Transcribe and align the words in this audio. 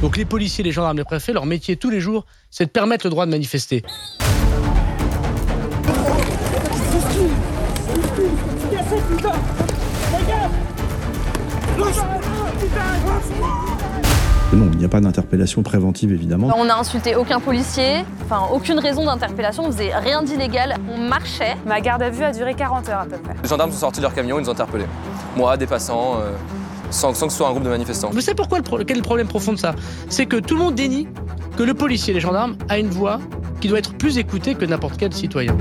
Donc 0.00 0.16
les 0.16 0.24
policiers, 0.24 0.64
les 0.64 0.72
gendarmes, 0.72 0.96
les 0.96 1.04
préfets, 1.04 1.32
leur 1.32 1.44
métier 1.44 1.76
tous 1.76 1.90
les 1.90 2.00
jours, 2.00 2.24
c'est 2.50 2.66
de 2.66 2.70
permettre 2.70 3.04
le 3.04 3.10
droit 3.10 3.26
de 3.26 3.30
manifester. 3.30 3.82
Non, 14.52 14.66
il 14.72 14.78
n'y 14.78 14.84
a 14.84 14.88
pas 14.88 15.00
d'interpellation 15.00 15.62
préventive 15.62 16.10
évidemment. 16.12 16.48
On 16.56 16.64
n'a 16.64 16.78
insulté 16.78 17.14
aucun 17.14 17.38
policier, 17.38 18.04
enfin 18.24 18.46
aucune 18.50 18.78
raison 18.78 19.04
d'interpellation, 19.04 19.64
on 19.66 19.70
faisait 19.70 19.94
rien 19.94 20.22
d'illégal, 20.22 20.76
on 20.90 20.96
marchait. 20.98 21.54
Ma 21.66 21.80
garde 21.82 22.02
à 22.02 22.08
vue 22.08 22.24
a 22.24 22.32
duré 22.32 22.54
40 22.54 22.88
heures 22.88 23.00
à 23.00 23.04
peu 23.04 23.18
près. 23.18 23.34
Les 23.42 23.48
gendarmes 23.48 23.70
sont 23.72 23.78
sortis 23.78 24.00
de 24.00 24.04
leur 24.04 24.14
camion, 24.14 24.38
ils 24.38 24.42
nous 24.42 24.48
ont 24.48 24.52
interpellés. 24.52 24.86
Moi, 25.36 25.56
des 25.58 25.66
passants, 25.66 26.14
euh, 26.20 26.32
sans, 26.90 27.12
sans 27.12 27.26
que 27.26 27.32
ce 27.32 27.38
soit 27.38 27.48
un 27.48 27.50
groupe 27.50 27.64
de 27.64 27.68
manifestants. 27.68 28.08
Vous 28.10 28.22
savez 28.22 28.36
pourquoi 28.36 28.56
le 28.56 28.64
pro- 28.64 28.78
quel 28.78 28.92
est 28.92 29.00
le 29.00 29.02
problème 29.02 29.28
profond 29.28 29.52
de 29.52 29.58
ça? 29.58 29.74
C'est 30.08 30.24
que 30.24 30.36
tout 30.36 30.54
le 30.56 30.62
monde 30.62 30.74
dénie 30.74 31.08
que 31.58 31.62
le 31.62 31.74
policier 31.74 32.12
et 32.12 32.14
les 32.14 32.20
gendarmes 32.20 32.56
a 32.70 32.78
une 32.78 32.88
voix 32.88 33.18
qui 33.60 33.68
doit 33.68 33.78
être 33.80 33.92
plus 33.98 34.16
écoutée 34.16 34.54
que 34.54 34.64
n'importe 34.64 34.96
quel 34.96 35.12
citoyen. 35.12 35.56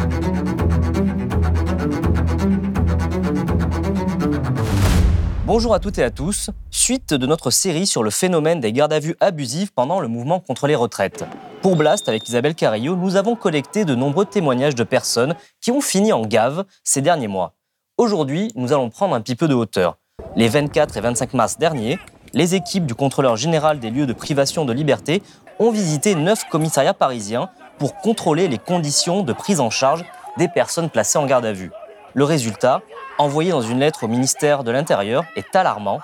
Bonjour 5.47 5.73
à 5.73 5.79
toutes 5.79 5.97
et 5.97 6.03
à 6.03 6.11
tous. 6.11 6.49
Suite 6.71 7.13
de 7.13 7.25
notre 7.25 7.51
série 7.51 7.87
sur 7.87 8.03
le 8.03 8.09
phénomène 8.09 8.59
des 8.59 8.73
gardes 8.73 8.91
à 8.91 8.99
vue 8.99 9.15
abusives 9.21 9.71
pendant 9.71 10.01
le 10.01 10.09
mouvement 10.09 10.41
contre 10.41 10.67
les 10.67 10.75
retraites. 10.75 11.23
Pour 11.61 11.77
Blast, 11.77 12.09
avec 12.09 12.27
Isabelle 12.27 12.53
Carrillo, 12.53 12.97
nous 12.97 13.15
avons 13.15 13.37
collecté 13.37 13.85
de 13.85 13.95
nombreux 13.95 14.25
témoignages 14.25 14.75
de 14.75 14.83
personnes 14.83 15.35
qui 15.61 15.71
ont 15.71 15.79
fini 15.79 16.11
en 16.11 16.25
gave 16.25 16.65
ces 16.83 16.99
derniers 16.99 17.29
mois. 17.29 17.53
Aujourd'hui, 17.97 18.51
nous 18.55 18.73
allons 18.73 18.89
prendre 18.89 19.15
un 19.15 19.21
petit 19.21 19.37
peu 19.37 19.47
de 19.47 19.53
hauteur. 19.53 19.97
Les 20.35 20.49
24 20.49 20.97
et 20.97 20.99
25 21.01 21.33
mars 21.33 21.57
derniers, 21.57 21.97
les 22.33 22.53
équipes 22.53 22.85
du 22.85 22.93
contrôleur 22.93 23.37
général 23.37 23.79
des 23.79 23.89
lieux 23.89 24.05
de 24.05 24.11
privation 24.11 24.65
de 24.65 24.73
liberté 24.73 25.23
ont 25.59 25.71
visité 25.71 26.13
neuf 26.15 26.43
commissariats 26.51 26.93
parisiens 26.93 27.49
pour 27.77 27.95
contrôler 27.95 28.49
les 28.49 28.57
conditions 28.57 29.23
de 29.23 29.31
prise 29.31 29.61
en 29.61 29.69
charge 29.69 30.03
des 30.37 30.49
personnes 30.49 30.89
placées 30.89 31.17
en 31.17 31.25
garde 31.25 31.45
à 31.45 31.53
vue. 31.53 31.71
Le 32.17 32.23
résultat, 32.23 32.81
envoyé 33.19 33.51
dans 33.51 33.61
une 33.61 33.77
lettre 33.77 34.05
au 34.05 34.07
ministère 34.07 34.63
de 34.63 34.71
l'Intérieur, 34.71 35.23
est 35.35 35.55
alarmant. 35.55 35.99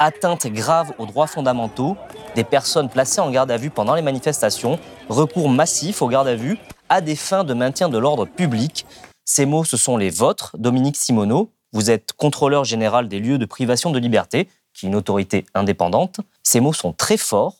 Atteinte 0.00 0.48
grave 0.48 0.92
aux 0.98 1.06
droits 1.06 1.28
fondamentaux 1.28 1.96
des 2.34 2.42
personnes 2.42 2.88
placées 2.88 3.20
en 3.20 3.30
garde 3.30 3.48
à 3.48 3.58
vue 3.58 3.70
pendant 3.70 3.94
les 3.94 4.02
manifestations, 4.02 4.80
recours 5.08 5.48
massif 5.48 6.02
aux 6.02 6.08
gardes 6.08 6.26
à 6.26 6.34
vue 6.34 6.58
à 6.88 7.00
des 7.00 7.14
fins 7.14 7.44
de 7.44 7.54
maintien 7.54 7.88
de 7.88 7.96
l'ordre 7.96 8.24
public. 8.24 8.86
Ces 9.24 9.46
mots, 9.46 9.62
ce 9.62 9.76
sont 9.76 9.96
les 9.96 10.10
vôtres, 10.10 10.56
Dominique 10.58 10.96
Simoneau. 10.96 11.52
Vous 11.72 11.92
êtes 11.92 12.12
contrôleur 12.14 12.64
général 12.64 13.06
des 13.06 13.20
lieux 13.20 13.38
de 13.38 13.46
privation 13.46 13.92
de 13.92 14.00
liberté, 14.00 14.48
qui 14.74 14.86
est 14.86 14.88
une 14.88 14.96
autorité 14.96 15.46
indépendante. 15.54 16.18
Ces 16.42 16.58
mots 16.58 16.72
sont 16.72 16.92
très 16.92 17.16
forts. 17.16 17.58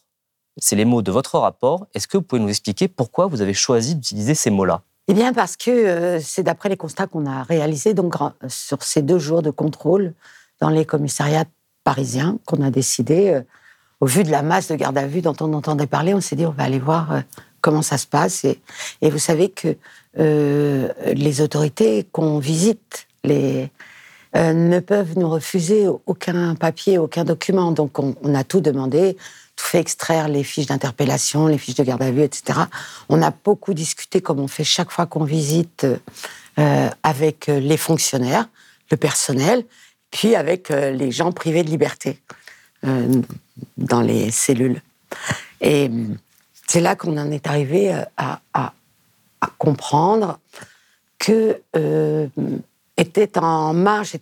C'est 0.57 0.75
les 0.75 0.85
mots 0.85 1.03
de 1.03 1.13
votre 1.13 1.39
rapport. 1.39 1.87
Est-ce 1.95 2.09
que 2.09 2.17
vous 2.17 2.25
pouvez 2.25 2.43
nous 2.43 2.49
expliquer 2.49 2.89
pourquoi 2.89 3.29
vous 3.29 3.43
avez 3.43 3.55
choisi 3.55 3.95
d'utiliser 3.95 4.35
ces 4.35 4.51
mots-là? 4.51 4.83
Eh 5.09 5.15
bien, 5.15 5.33
parce 5.33 5.57
que 5.57 5.71
euh, 5.71 6.21
c'est 6.21 6.45
d'après 6.45 6.69
les 6.69 6.77
constats 6.77 7.07
qu'on 7.07 7.27
a 7.27 7.43
réalisés 7.43 7.93
donc, 7.93 8.15
gra- 8.15 8.35
sur 8.49 8.83
ces 8.83 9.03
deux 9.03 9.19
jours 9.19 9.43
de 9.43 9.51
contrôle 9.51 10.15
dans 10.61 10.71
les 10.71 10.85
commissariats 10.85 11.45
parisiens 11.83 12.39
qu'on 12.47 12.63
a 12.63 12.71
décidé, 12.71 13.31
euh, 13.31 13.43
au 14.01 14.07
vu 14.07 14.23
de 14.23 14.31
la 14.31 14.43
masse 14.43 14.69
de 14.69 14.77
garde 14.77 14.97
à 14.99 15.07
vue 15.07 15.21
dont 15.21 15.35
on 15.41 15.53
entendait 15.55 15.89
parler, 15.89 16.15
on 16.15 16.21
s'est 16.21 16.37
dit 16.37 16.47
on 16.47 16.51
va 16.51 16.65
aller 16.65 16.79
voir 16.79 17.13
euh, 17.13 17.21
comment 17.61 17.83
ça 17.83 17.99
se 17.99 18.07
passe. 18.07 18.45
Et, 18.45 18.61
vous 19.03 19.19
savez 19.19 19.49
que 19.49 19.77
euh, 20.19 20.89
les 21.15 21.41
autorités 21.41 22.07
qu'on 22.13 22.39
visite 22.39 23.07
euh, 23.27 23.67
ne 24.35 24.81
peuvent 24.81 25.19
nous 25.19 25.29
refuser 25.29 25.89
aucun 26.07 26.55
papier, 26.55 26.99
aucun 26.99 27.25
document. 27.25 27.73
Donc 27.73 27.99
on, 27.99 28.15
on 28.23 28.35
a 28.35 28.45
tout 28.45 28.61
demandé, 28.61 29.17
tout 29.57 29.65
fait 29.65 29.81
extraire 29.81 30.29
les 30.29 30.45
fiches 30.45 30.67
d'interpellation, 30.67 31.47
les 31.47 31.59
fiches 31.59 31.75
de 31.75 31.85
garde 31.85 32.03
à 32.03 32.11
vue, 32.11 32.23
etc. 32.23 32.61
On 33.09 33.23
a 33.23 33.31
beaucoup 33.31 33.75
discuté, 33.75 34.21
comme 34.21 34.41
on 34.41 34.49
fait 34.49 34.65
chaque 34.65 34.91
fois 34.91 35.07
qu'on 35.07 35.25
visite, 35.25 35.87
euh, 36.59 36.91
avec 37.03 37.49
euh, 37.49 37.61
les 37.61 37.79
fonctionnaires, 37.79 38.47
le 38.91 38.99
personnel, 38.99 39.65
puis 40.11 40.35
avec 40.37 40.71
euh, 40.71 40.91
les 40.91 41.11
gens 41.11 41.33
privés 41.33 41.65
de 41.65 41.71
liberté 41.71 42.21
dans 43.77 44.01
les 44.01 44.33
cellules. 44.33 44.83
Et 45.61 45.89
c'est 46.67 46.81
là 46.81 46.97
qu'on 46.97 47.17
en 47.17 47.31
est 47.31 47.47
arrivé 47.47 47.95
à, 48.17 48.73
comprendre 49.57 50.41
que 51.19 51.61
était 52.97 53.39
en 53.39 53.73
marche, 53.73 54.17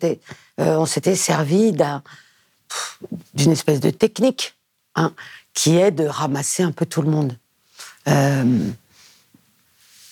on 0.58 0.84
s'était 0.84 1.16
servi 1.16 1.72
d'une 1.72 3.52
espèce 3.52 3.80
de 3.80 3.88
technique 3.88 4.54
qui 5.54 5.76
est 5.76 5.90
de 5.90 6.06
ramasser 6.06 6.62
un 6.62 6.72
peu 6.72 6.86
tout 6.86 7.02
le 7.02 7.10
monde. 7.10 7.36
Euh, 8.08 8.70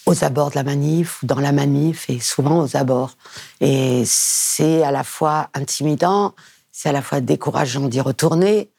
aux 0.07 0.25
abords 0.25 0.51
de 0.51 0.55
la 0.55 0.63
manif 0.63 1.23
ou 1.23 1.27
dans 1.27 1.39
la 1.39 1.53
manif 1.53 2.09
et 2.09 2.19
souvent 2.19 2.63
aux 2.63 2.77
abords. 2.77 3.17
Et 3.61 4.05
c'est 4.07 4.83
à 4.83 4.91
la 4.91 5.05
fois 5.05 5.51
intimidant, 5.53 6.35
c'est 6.73 6.89
à 6.89 6.93
la 6.93 7.03
fois 7.03 7.21
décourageant 7.21 7.89
d'y 7.89 8.01
retourner. 8.01 8.71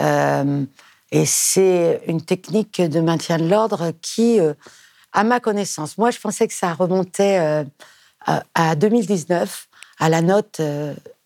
euh, 0.00 0.64
et 1.10 1.24
c'est 1.24 2.02
une 2.06 2.22
technique 2.22 2.82
de 2.82 3.00
maintien 3.00 3.38
de 3.38 3.48
l'ordre 3.48 3.92
qui, 4.02 4.40
euh, 4.40 4.52
à 5.12 5.24
ma 5.24 5.40
connaissance, 5.40 5.96
moi 5.96 6.10
je 6.10 6.18
pensais 6.20 6.46
que 6.46 6.54
ça 6.54 6.74
remontait 6.74 7.64
à, 8.26 8.44
à 8.54 8.74
2019, 8.74 9.68
à 10.00 10.08
la 10.10 10.20
note 10.20 10.60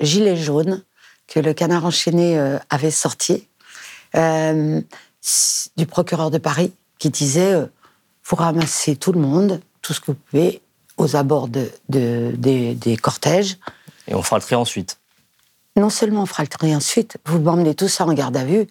Gilet 0.00 0.36
jaune 0.36 0.84
que 1.26 1.40
le 1.40 1.52
canard 1.52 1.84
enchaîné 1.84 2.38
avait 2.70 2.92
sorti 2.92 3.48
euh, 4.16 4.80
du 5.76 5.86
procureur 5.86 6.30
de 6.30 6.38
Paris 6.38 6.72
qui 6.98 7.10
disait 7.10 7.52
euh, 7.54 7.66
vous 8.24 8.36
ramassez 8.36 8.96
tout 8.96 9.12
le 9.12 9.20
monde, 9.20 9.60
tout 9.80 9.92
ce 9.92 10.00
que 10.00 10.06
vous 10.12 10.14
pouvez, 10.30 10.60
aux 10.96 11.16
abords 11.16 11.48
de, 11.48 11.70
de- 11.88 12.32
des- 12.36 12.74
des 12.74 12.96
cortèges. 12.96 13.58
Et 14.08 14.14
on 14.14 14.22
fera 14.22 14.36
le 14.38 14.42
tri 14.42 14.54
ensuite. 14.54 14.98
Non 15.76 15.90
seulement 15.90 16.22
on 16.22 16.26
fera 16.26 16.42
le 16.42 16.48
tri 16.48 16.74
ensuite, 16.76 17.16
vous 17.26 17.38
m'emmenez 17.40 17.74
tout 17.74 17.88
ça 17.88 18.04
en 18.04 18.12
garde 18.12 18.36
à 18.36 18.44
vue, 18.44 18.66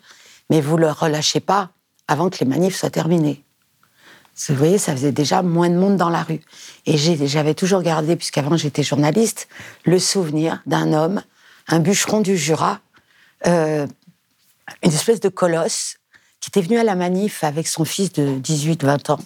mais 0.50 0.62
vous 0.62 0.75
ne 0.78 0.81
le 0.81 0.91
relâchez 0.91 1.40
pas 1.40 1.69
avant 2.08 2.29
que 2.29 2.38
les 2.40 2.46
manifs 2.46 2.75
soient 2.75 2.90
terminés. 2.91 3.44
Vous 4.47 4.56
voyez, 4.56 4.78
ça 4.78 4.94
faisait 4.94 5.12
déjà 5.12 5.41
moins 5.41 5.69
de 5.69 5.75
monde 5.75 5.97
dans 5.97 6.09
la 6.09 6.23
rue. 6.23 6.41
Et 6.85 6.97
j'avais 6.97 7.53
toujours 7.53 7.81
gardé, 7.84 8.16
puisqu'avant 8.16 8.56
j'étais 8.56 8.81
journaliste, 8.84 9.47
le 9.84 10.00
souvenir 10.00 10.62
d'un 10.66 10.94
homme, 10.94 11.22
un 11.68 11.79
bûcheron 11.79 12.22
du 12.22 12.38
Jura, 12.38 12.79
euh, 13.47 13.85
une 14.84 14.92
espèce 14.92 15.20
de 15.20 15.30
colosse, 15.30 15.98
qui 16.40 16.50
était 16.50 16.62
venu 16.62 16.78
à 16.80 16.84
la 16.84 16.96
manif 16.96 17.44
avec 17.44 17.68
son 17.68 17.86
fils 17.86 18.12
de 18.14 18.40
18-20 18.40 19.12
ans, 19.12 19.20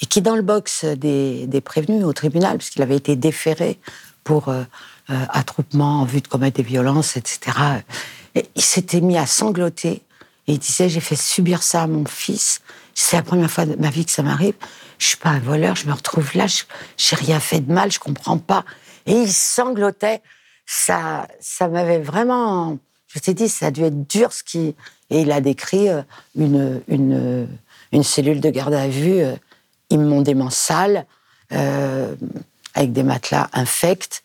et 0.00 0.06
qui, 0.06 0.20
dans 0.20 0.36
le 0.36 0.42
box 0.42 0.84
des, 0.84 1.46
des 1.46 1.60
prévenus 1.60 2.04
au 2.04 2.12
tribunal, 2.12 2.58
puisqu'il 2.58 2.82
avait 2.82 2.96
été 2.96 3.16
déféré 3.16 3.78
pour 4.24 4.48
euh, 4.48 4.64
euh, 5.10 5.24
attroupement 5.28 6.00
en 6.00 6.04
vue 6.04 6.20
de 6.20 6.28
commettre 6.28 6.56
des 6.56 6.62
violences, 6.62 7.16
etc., 7.16 7.58
et 8.34 8.46
il 8.56 8.62
s'était 8.62 9.00
mis 9.00 9.16
à 9.16 9.26
sangloter, 9.26 10.02
et 10.46 10.54
il 10.54 10.58
disait 10.58 10.88
J'ai 10.88 11.00
fait 11.00 11.16
subir 11.16 11.62
ça 11.62 11.82
à 11.82 11.86
mon 11.86 12.04
fils, 12.04 12.60
c'est 12.94 13.16
la 13.16 13.22
première 13.22 13.50
fois 13.50 13.66
de 13.66 13.76
ma 13.76 13.90
vie 13.90 14.04
que 14.04 14.10
ça 14.10 14.22
m'arrive, 14.22 14.54
je 14.98 15.08
suis 15.08 15.16
pas 15.16 15.30
un 15.30 15.38
voleur, 15.38 15.76
je 15.76 15.86
me 15.86 15.92
retrouve 15.92 16.30
là, 16.34 16.46
j'ai 16.96 17.16
rien 17.16 17.38
fait 17.38 17.60
de 17.60 17.72
mal, 17.72 17.92
je 17.92 17.98
comprends 17.98 18.38
pas. 18.38 18.64
Et 19.06 19.12
il 19.12 19.32
sanglotait, 19.32 20.22
ça, 20.66 21.28
ça 21.40 21.68
m'avait 21.68 22.00
vraiment. 22.00 22.78
Je 23.14 23.20
t'ai 23.20 23.32
dit, 23.34 23.48
ça 23.48 23.66
a 23.66 23.70
dû 23.70 23.82
être 23.84 24.08
dur 24.08 24.32
ce 24.32 24.42
qui. 24.42 24.74
Et 25.10 25.20
il 25.20 25.30
a 25.30 25.40
décrit 25.40 25.88
euh, 25.88 26.02
une, 26.36 26.80
une, 26.88 27.46
une 27.92 28.02
cellule 28.02 28.40
de 28.40 28.50
garde 28.50 28.74
à 28.74 28.88
vue 28.88 29.20
euh, 29.20 29.36
immondément 29.90 30.50
sale, 30.50 31.06
euh, 31.52 32.14
avec 32.74 32.92
des 32.92 33.04
matelas 33.04 33.48
infects 33.52 34.24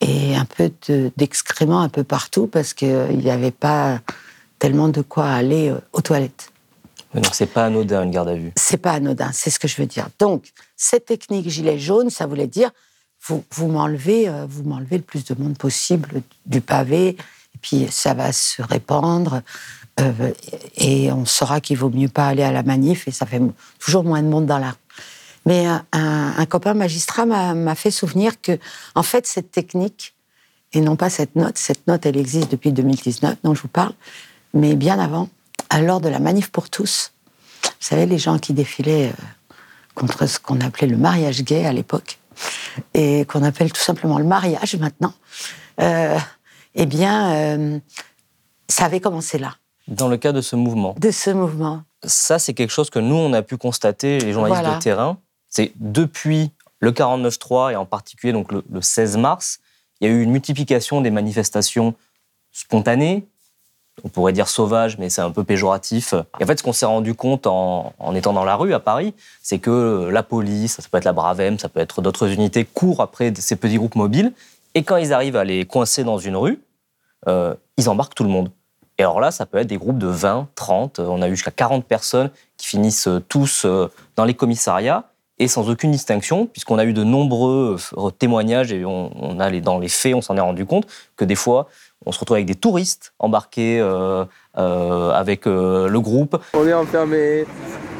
et 0.00 0.34
un 0.34 0.44
peu 0.46 0.72
de- 0.88 1.12
d'excréments 1.16 1.80
un 1.80 1.88
peu 1.88 2.04
partout 2.04 2.46
parce 2.46 2.72
qu'il 2.74 3.18
n'y 3.18 3.30
avait 3.30 3.50
pas 3.50 4.00
tellement 4.58 4.88
de 4.88 5.02
quoi 5.02 5.26
aller 5.28 5.68
euh, 5.68 5.78
aux 5.92 6.00
toilettes. 6.00 6.50
Mais 7.14 7.20
Donc 7.20 7.34
c'est 7.34 7.46
pas 7.46 7.66
anodin 7.66 8.02
une 8.04 8.10
garde 8.10 8.28
à 8.30 8.34
vue. 8.34 8.52
C'est 8.56 8.78
pas 8.78 8.92
anodin, 8.92 9.30
c'est 9.32 9.50
ce 9.50 9.58
que 9.58 9.68
je 9.68 9.76
veux 9.76 9.86
dire. 9.86 10.08
Donc, 10.18 10.52
cette 10.76 11.04
technique 11.06 11.48
gilet 11.48 11.78
jaune, 11.78 12.08
ça 12.10 12.26
voulait 12.26 12.46
dire 12.46 12.70
vous, 13.26 13.44
vous 13.52 13.68
m'enlevez, 13.68 14.28
euh, 14.28 14.46
vous 14.48 14.62
m'enlevez 14.62 14.96
le 14.96 15.02
plus 15.04 15.24
de 15.24 15.34
monde 15.40 15.56
possible 15.58 16.22
du 16.46 16.60
pavé, 16.62 17.16
et 17.54 17.58
puis 17.60 17.86
ça 17.90 18.14
va 18.14 18.32
se 18.32 18.62
répandre, 18.62 19.42
euh, 20.00 20.32
et 20.76 21.12
on 21.12 21.24
saura 21.24 21.60
qu'il 21.60 21.76
vaut 21.76 21.90
mieux 21.90 22.08
pas 22.08 22.28
aller 22.28 22.42
à 22.42 22.52
la 22.52 22.62
manif, 22.62 23.08
et 23.08 23.10
ça 23.10 23.26
fait 23.26 23.40
toujours 23.78 24.04
moins 24.04 24.22
de 24.22 24.28
monde 24.28 24.46
dans 24.46 24.58
la. 24.58 24.74
Mais 25.46 25.66
un, 25.92 26.46
copain 26.46 26.74
magistrat 26.74 27.24
m'a 27.24 27.74
fait 27.74 27.90
souvenir 27.90 28.40
que, 28.40 28.58
en 28.94 29.02
fait, 29.02 29.26
cette 29.26 29.50
technique, 29.50 30.14
et 30.72 30.80
non 30.80 30.96
pas 30.96 31.10
cette 31.10 31.34
note, 31.34 31.56
cette 31.58 31.86
note, 31.86 32.06
elle 32.06 32.16
existe 32.16 32.50
depuis 32.50 32.72
2019, 32.72 33.36
dont 33.42 33.54
je 33.54 33.62
vous 33.62 33.68
parle, 33.68 33.92
mais 34.54 34.76
bien 34.76 34.98
avant, 34.98 35.28
à 35.70 35.80
l'heure 35.80 36.00
de 36.00 36.08
la 36.08 36.18
manif 36.18 36.50
pour 36.50 36.68
tous, 36.68 37.12
vous 37.62 37.70
savez, 37.80 38.06
les 38.06 38.18
gens 38.18 38.38
qui 38.38 38.52
défilaient 38.52 39.08
euh, 39.08 39.54
contre 39.94 40.26
ce 40.26 40.38
qu'on 40.38 40.60
appelait 40.60 40.86
le 40.86 40.96
mariage 40.96 41.42
gay 41.42 41.64
à 41.64 41.72
l'époque, 41.72 42.18
et 42.94 43.24
qu'on 43.24 43.42
appelle 43.42 43.72
tout 43.72 43.80
simplement 43.80 44.18
le 44.18 44.24
mariage 44.24 44.76
maintenant, 44.76 45.14
euh, 45.80 46.18
eh 46.74 46.86
bien, 46.86 47.32
euh, 47.34 47.78
ça 48.68 48.84
avait 48.84 49.00
commencé 49.00 49.38
là, 49.38 49.56
Dans 49.88 50.08
le 50.08 50.16
cas 50.16 50.32
de 50.32 50.40
ce 50.40 50.56
mouvement, 50.56 50.94
de 50.98 51.10
ce 51.10 51.30
mouvement. 51.30 51.82
ça, 52.04 52.38
c'est 52.38 52.54
quelque 52.54 52.70
chose 52.70 52.90
que 52.90 52.98
nous, 52.98 53.14
on 53.16 53.32
a 53.32 53.42
pu 53.42 53.56
constater, 53.56 54.18
les 54.20 54.32
journalistes 54.32 54.60
Voilà. 54.62 54.76
de 54.78 54.82
terrain. 54.82 55.18
C'est 55.48 55.72
depuis 55.76 56.50
le 56.78 56.92
49-3 56.92 57.72
et 57.72 57.76
en 57.76 57.84
particulier 57.86 58.32
donc 58.32 58.52
le, 58.52 58.62
le 58.70 58.80
16 58.82 59.16
mars, 59.16 59.58
il 60.00 60.08
y 60.08 60.10
a 60.10 60.14
eu 60.14 60.22
une 60.22 60.30
multiplication 60.30 61.00
des 61.00 61.10
manifestations 61.10 61.94
spontanées. 62.52 63.26
On 64.02 64.08
pourrait 64.08 64.32
dire 64.32 64.48
sauvages, 64.48 64.96
mais 64.96 65.10
c'est 65.10 65.20
un 65.20 65.30
peu 65.30 65.44
péjoratif. 65.44 66.14
Et 66.38 66.44
en 66.44 66.46
fait, 66.46 66.58
ce 66.58 66.62
qu'on 66.62 66.72
s'est 66.72 66.86
rendu 66.86 67.14
compte 67.14 67.46
en, 67.46 67.92
en 67.98 68.14
étant 68.14 68.32
dans 68.32 68.44
la 68.44 68.56
rue 68.56 68.72
à 68.72 68.80
Paris, 68.80 69.12
c'est 69.42 69.58
que 69.58 70.08
la 70.10 70.22
police, 70.22 70.76
ça 70.76 70.82
peut 70.90 70.96
être 70.96 71.04
la 71.04 71.12
Bravem, 71.12 71.58
ça 71.58 71.68
peut 71.68 71.80
être 71.80 72.00
d'autres 72.00 72.28
unités, 72.30 72.64
courent 72.64 73.02
après 73.02 73.32
ces 73.36 73.56
petits 73.56 73.76
groupes 73.76 73.96
mobiles. 73.96 74.32
Et 74.74 74.82
quand 74.82 74.96
ils 74.96 75.12
arrivent 75.12 75.36
à 75.36 75.44
les 75.44 75.64
coincer 75.64 76.04
dans 76.04 76.18
une 76.18 76.36
rue, 76.36 76.60
euh, 77.28 77.54
ils 77.76 77.88
embarquent 77.88 78.14
tout 78.14 78.24
le 78.24 78.30
monde. 78.30 78.50
Et 78.98 79.02
alors 79.02 79.20
là, 79.20 79.30
ça 79.30 79.46
peut 79.46 79.58
être 79.58 79.66
des 79.66 79.78
groupes 79.78 79.98
de 79.98 80.06
20, 80.06 80.48
30, 80.54 81.00
euh, 81.00 81.06
on 81.06 81.22
a 81.22 81.28
eu 81.28 81.30
jusqu'à 81.30 81.50
40 81.50 81.84
personnes 81.84 82.30
qui 82.56 82.66
finissent 82.66 83.08
euh, 83.08 83.20
tous 83.28 83.66
dans 84.16 84.24
les 84.24 84.34
commissariats 84.34 85.04
et 85.38 85.48
sans 85.48 85.70
aucune 85.70 85.90
distinction, 85.90 86.46
puisqu'on 86.46 86.78
a 86.78 86.84
eu 86.84 86.92
de 86.92 87.02
nombreux 87.02 87.76
témoignages 88.18 88.72
et 88.72 88.84
on, 88.84 89.40
a 89.40 89.50
dans 89.60 89.78
les 89.78 89.88
faits, 89.88 90.14
on 90.14 90.20
s'en 90.20 90.36
est 90.36 90.40
rendu 90.40 90.66
compte 90.66 90.86
que 91.16 91.24
des 91.24 91.34
fois, 91.34 91.68
on 92.04 92.12
se 92.12 92.20
retrouve 92.20 92.34
avec 92.34 92.46
des 92.46 92.54
touristes 92.54 93.14
embarqués 93.18 93.80
avec 94.52 95.46
le 95.46 95.98
groupe. 95.98 96.36
On 96.52 96.66
est 96.66 96.74
enfermé, 96.74 97.46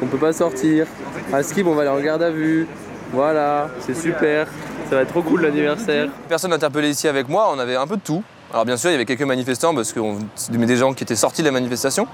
on 0.03 0.05
peut 0.05 0.19
pas 0.19 0.33
sortir. 0.33 0.85
À 1.33 1.41
Skip, 1.41 1.65
on 1.65 1.73
va 1.73 1.81
aller 1.81 1.89
en 1.89 1.99
garde 1.99 2.21
à 2.21 2.29
vue. 2.29 2.67
Voilà, 3.11 3.71
c'est 3.79 3.95
super. 3.95 4.47
Ça 4.91 4.97
va 4.97 5.03
être 5.03 5.11
trop 5.11 5.21
cool 5.21 5.43
l'anniversaire. 5.43 6.09
Personne 6.27 6.51
interpellé 6.51 6.89
ici 6.89 7.07
avec 7.07 7.29
moi, 7.29 7.49
on 7.55 7.59
avait 7.59 7.77
un 7.77 7.87
peu 7.87 7.95
de 7.95 8.01
tout. 8.01 8.25
Alors 8.51 8.65
bien 8.65 8.75
sûr, 8.75 8.89
il 8.89 8.93
y 8.93 8.95
avait 8.95 9.05
quelques 9.05 9.21
manifestants 9.21 9.73
parce 9.73 9.93
que 9.93 10.01
c'était 10.35 10.57
des 10.57 10.75
gens 10.75 10.93
qui 10.93 11.05
étaient 11.05 11.15
sortis 11.15 11.43
de 11.43 11.47
la 11.47 11.53
manifestation. 11.53 12.09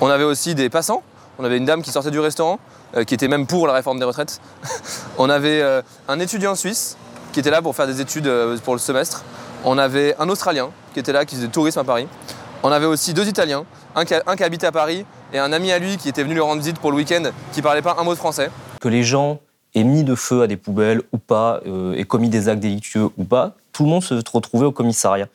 On 0.00 0.06
avait 0.06 0.22
aussi 0.22 0.54
des 0.54 0.70
passants. 0.70 1.02
On 1.40 1.44
avait 1.44 1.56
une 1.56 1.64
dame 1.64 1.82
qui 1.82 1.90
sortait 1.90 2.12
du 2.12 2.20
restaurant, 2.20 2.60
euh, 2.96 3.02
qui 3.02 3.14
était 3.14 3.26
même 3.26 3.48
pour 3.48 3.66
la 3.66 3.72
réforme 3.72 3.98
des 3.98 4.04
retraites. 4.04 4.40
on 5.18 5.28
avait 5.28 5.62
euh, 5.62 5.82
un 6.06 6.20
étudiant 6.20 6.54
suisse 6.54 6.96
qui 7.32 7.40
était 7.40 7.50
là 7.50 7.60
pour 7.60 7.74
faire 7.74 7.88
des 7.88 8.00
études 8.00 8.28
euh, 8.28 8.56
pour 8.58 8.74
le 8.74 8.78
semestre. 8.78 9.24
On 9.64 9.76
avait 9.76 10.14
un 10.20 10.28
Australien 10.28 10.70
qui 10.94 11.00
était 11.00 11.12
là, 11.12 11.24
qui 11.24 11.34
faisait 11.34 11.48
du 11.48 11.52
tourisme 11.52 11.80
à 11.80 11.84
Paris. 11.84 12.06
On 12.62 12.70
avait 12.70 12.86
aussi 12.86 13.14
deux 13.14 13.26
Italiens, 13.26 13.64
un 13.96 14.04
qui, 14.04 14.14
un 14.24 14.36
qui 14.36 14.44
habitait 14.44 14.68
à 14.68 14.72
Paris 14.72 15.04
et 15.32 15.40
un 15.40 15.52
ami 15.52 15.72
à 15.72 15.80
lui 15.80 15.96
qui 15.96 16.08
était 16.08 16.22
venu 16.22 16.36
le 16.36 16.44
rendre 16.44 16.60
visite 16.60 16.78
pour 16.78 16.92
le 16.92 16.98
week-end, 16.98 17.24
qui 17.52 17.62
parlait 17.62 17.82
pas 17.82 17.96
un 17.98 18.04
mot 18.04 18.14
de 18.14 18.18
français. 18.18 18.48
Que 18.80 18.86
les 18.86 19.02
gens 19.02 19.40
aient 19.74 19.84
mis 19.84 20.04
de 20.04 20.14
feu 20.14 20.42
à 20.42 20.46
des 20.46 20.56
poubelles 20.56 21.02
ou 21.12 21.18
pas, 21.18 21.60
euh, 21.66 21.94
aient 21.94 22.04
commis 22.04 22.28
des 22.28 22.48
actes 22.48 22.60
délictueux 22.60 23.08
ou 23.16 23.24
pas, 23.24 23.56
tout 23.72 23.84
le 23.84 23.90
monde 23.90 24.02
se 24.02 24.14
retrouvait 24.14 24.66
au 24.66 24.72
commissariat. 24.72 25.28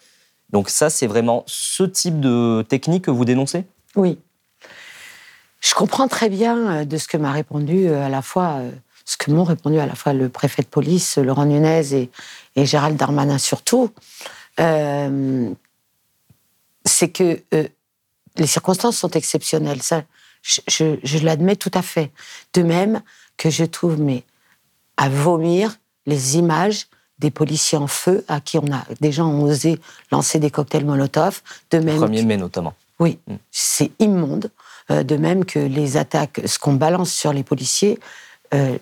Donc 0.52 0.70
ça, 0.70 0.90
c'est 0.90 1.08
vraiment 1.08 1.44
ce 1.48 1.84
type 1.84 2.20
de 2.20 2.64
technique 2.70 3.06
que 3.06 3.12
vous 3.12 3.26
dénoncez? 3.26 3.66
Oui. 3.96 4.20
Je 5.60 5.74
comprends 5.74 6.08
très 6.08 6.30
bien 6.30 6.82
euh, 6.82 6.86
de 6.86 6.98
ce 6.98 7.08
que 7.08 7.18
m'a 7.18 7.32
répondu 7.32 7.88
euh, 7.88 8.06
à 8.06 8.10
la 8.10 8.22
fois, 8.22 8.60
euh, 8.60 8.72
ce 9.06 9.18
que 9.18 9.32
m'ont 9.32 9.44
répondu 9.44 9.80
à 9.80 9.86
la 9.86 9.96
fois 9.96 10.14
le 10.14 10.30
préfet 10.30 10.62
de 10.62 10.68
police, 10.68 11.18
Laurent 11.18 11.46
Nunez 11.46 11.94
et, 11.94 12.10
et 12.56 12.66
Gérald 12.66 12.96
Darmanin 12.96 13.40
surtout. 13.40 13.92
Euh, 14.60 15.50
c'est 16.86 17.10
que 17.10 17.42
euh, 17.54 17.68
les 18.38 18.48
circonstances 18.48 18.98
sont 18.98 19.10
exceptionnelles. 19.10 19.82
Je, 20.48 20.62
je- 20.68 21.00
je 21.04 21.18
l'admets 21.26 21.56
tout 21.58 21.72
à 21.74 21.82
fait. 21.82 22.12
De 22.54 22.62
même 22.64 23.02
que 23.38 23.50
je 23.50 23.66
trouve, 23.66 24.00
mais 24.00 24.24
à 24.98 25.10
vomir 25.10 25.76
les 26.06 26.38
images 26.38 26.88
des 27.20 27.32
policiers 27.32 27.78
en 27.78 27.88
feu 27.88 28.24
à 28.28 28.40
qui 28.40 28.58
on 28.58 28.72
a 28.72 28.84
des 29.02 29.12
gens 29.12 29.28
ont 29.28 29.44
osé 29.44 29.80
lancer 30.12 30.40
des 30.40 30.52
cocktails 30.52 30.86
Molotov. 30.86 31.42
De 31.72 31.80
même 31.80 32.00
1er 32.00 32.26
mai 32.26 32.38
notamment. 32.38 32.74
oui, 33.00 33.20
Mm. 33.28 33.36
c'est 33.52 33.92
immonde. 34.00 34.50
Euh, 34.90 35.04
de 35.04 35.18
même 35.18 35.44
que 35.44 35.60
les 35.60 35.98
attaques, 35.98 36.40
ce 36.46 36.58
qu'on 36.60 36.74
balance 36.76 37.12
sur 37.12 37.34
les 37.34 37.44
policiers, 37.44 38.00
euh, 38.54 38.78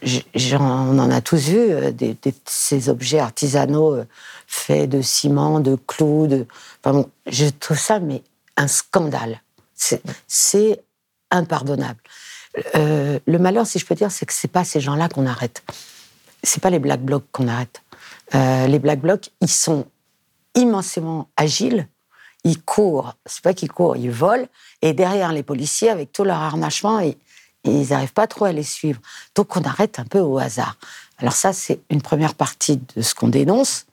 on 0.60 1.00
en 1.00 1.10
a 1.10 1.20
tous 1.22 1.48
vu, 1.50 1.58
euh, 1.58 1.92
des, 1.92 2.14
des- 2.22 2.36
ces 2.46 2.90
objets 2.90 3.18
artisanaux 3.20 3.96
euh, 3.96 4.06
faits 4.46 4.88
de 4.90 5.02
ciment, 5.02 5.60
de 5.60 5.76
clous. 5.88 6.28
De... 6.28 6.46
Enfin 6.84 6.94
bon, 7.00 7.10
je 7.26 7.48
trouve 7.48 7.80
ça 7.80 8.00
mais 8.00 8.22
un 8.58 8.68
scandale. 8.68 9.42
C'est- 9.74 10.04
C'est 10.28 10.84
impardonnable. 11.36 12.00
Euh, 12.76 13.20
le 13.26 13.40
malheur, 13.40 13.68
si 13.68 13.80
je 13.80 13.86
peux 13.86 13.96
dire, 13.96 14.12
c'est 14.12 14.26
que 14.26 14.34
c'est 14.34 14.48
pas 14.48 14.64
ces 14.64 14.80
gens-là 14.80 15.10
qu'on 15.10 15.26
arrête. 15.26 15.64
C'est 16.44 16.62
pas 16.62 16.70
les 16.70 16.80
black 16.80 17.02
blocs 17.02 17.26
qu'on 17.32 17.48
arrête. 17.48 17.82
Euh, 18.34 18.68
les 18.68 18.80
black 18.80 19.02
blocs, 19.02 19.32
ils 19.42 19.50
sont 19.50 19.86
immensément 20.56 21.30
agiles. 21.38 21.88
Ils 22.44 22.62
courent. 22.62 23.16
C'est 23.26 23.42
pas 23.42 23.54
qu'ils 23.54 23.72
courent, 23.72 23.98
ils 23.98 24.12
volent. 24.12 24.48
Et 24.82 24.94
derrière 24.94 25.32
les 25.32 25.44
policiers, 25.44 25.90
avec 25.90 26.12
tout 26.12 26.24
leur 26.24 26.38
harnachement, 26.38 27.00
ils 27.64 27.88
n'arrivent 27.90 28.14
pas 28.14 28.28
trop 28.28 28.46
à 28.46 28.52
les 28.52 28.64
suivre. 28.64 29.02
Donc 29.34 29.56
on 29.58 29.62
arrête 29.64 30.00
un 30.00 30.06
peu 30.06 30.20
au 30.20 30.38
hasard. 30.38 30.78
Alors 31.18 31.34
ça, 31.34 31.54
c'est 31.54 31.80
une 31.90 32.02
première 32.02 32.36
partie 32.36 32.80
de 32.96 33.02
ce 33.02 33.16
qu'on 33.16 33.30
dénonce. 33.30 33.86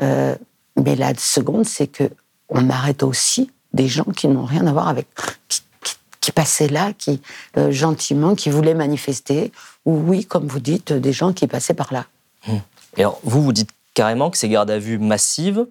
Euh, 0.00 0.34
mais 0.76 0.96
la 0.96 1.14
seconde, 1.14 1.66
c'est 1.66 1.86
que 1.86 2.10
on 2.48 2.70
arrête 2.70 3.02
aussi 3.02 3.50
des 3.72 3.88
gens 3.88 4.04
qui 4.04 4.28
n'ont 4.28 4.44
rien 4.44 4.66
à 4.66 4.72
voir 4.72 4.88
avec, 4.88 5.06
qui- 6.22 6.32
passaient 6.32 6.68
là, 6.68 6.92
qui 6.94 7.20
euh, 7.58 7.70
gentiment, 7.70 8.34
qui 8.34 8.48
voulaient 8.48 8.74
manifester, 8.74 9.52
ou 9.84 9.96
oui, 9.96 10.24
comme 10.24 10.46
vous 10.46 10.60
dites, 10.60 10.92
des 10.92 11.12
gens 11.12 11.34
qui 11.34 11.46
passaient 11.46 11.74
par 11.74 11.92
là. 11.92 12.06
Et 12.96 13.00
alors, 13.02 13.20
vous, 13.24 13.42
vous 13.42 13.52
dites 13.52 13.70
carrément 13.94 14.30
que 14.30 14.38
ces 14.38 14.48
gardes 14.48 14.70
à 14.70 14.78
vue 14.78 14.98
massives, 14.98 15.66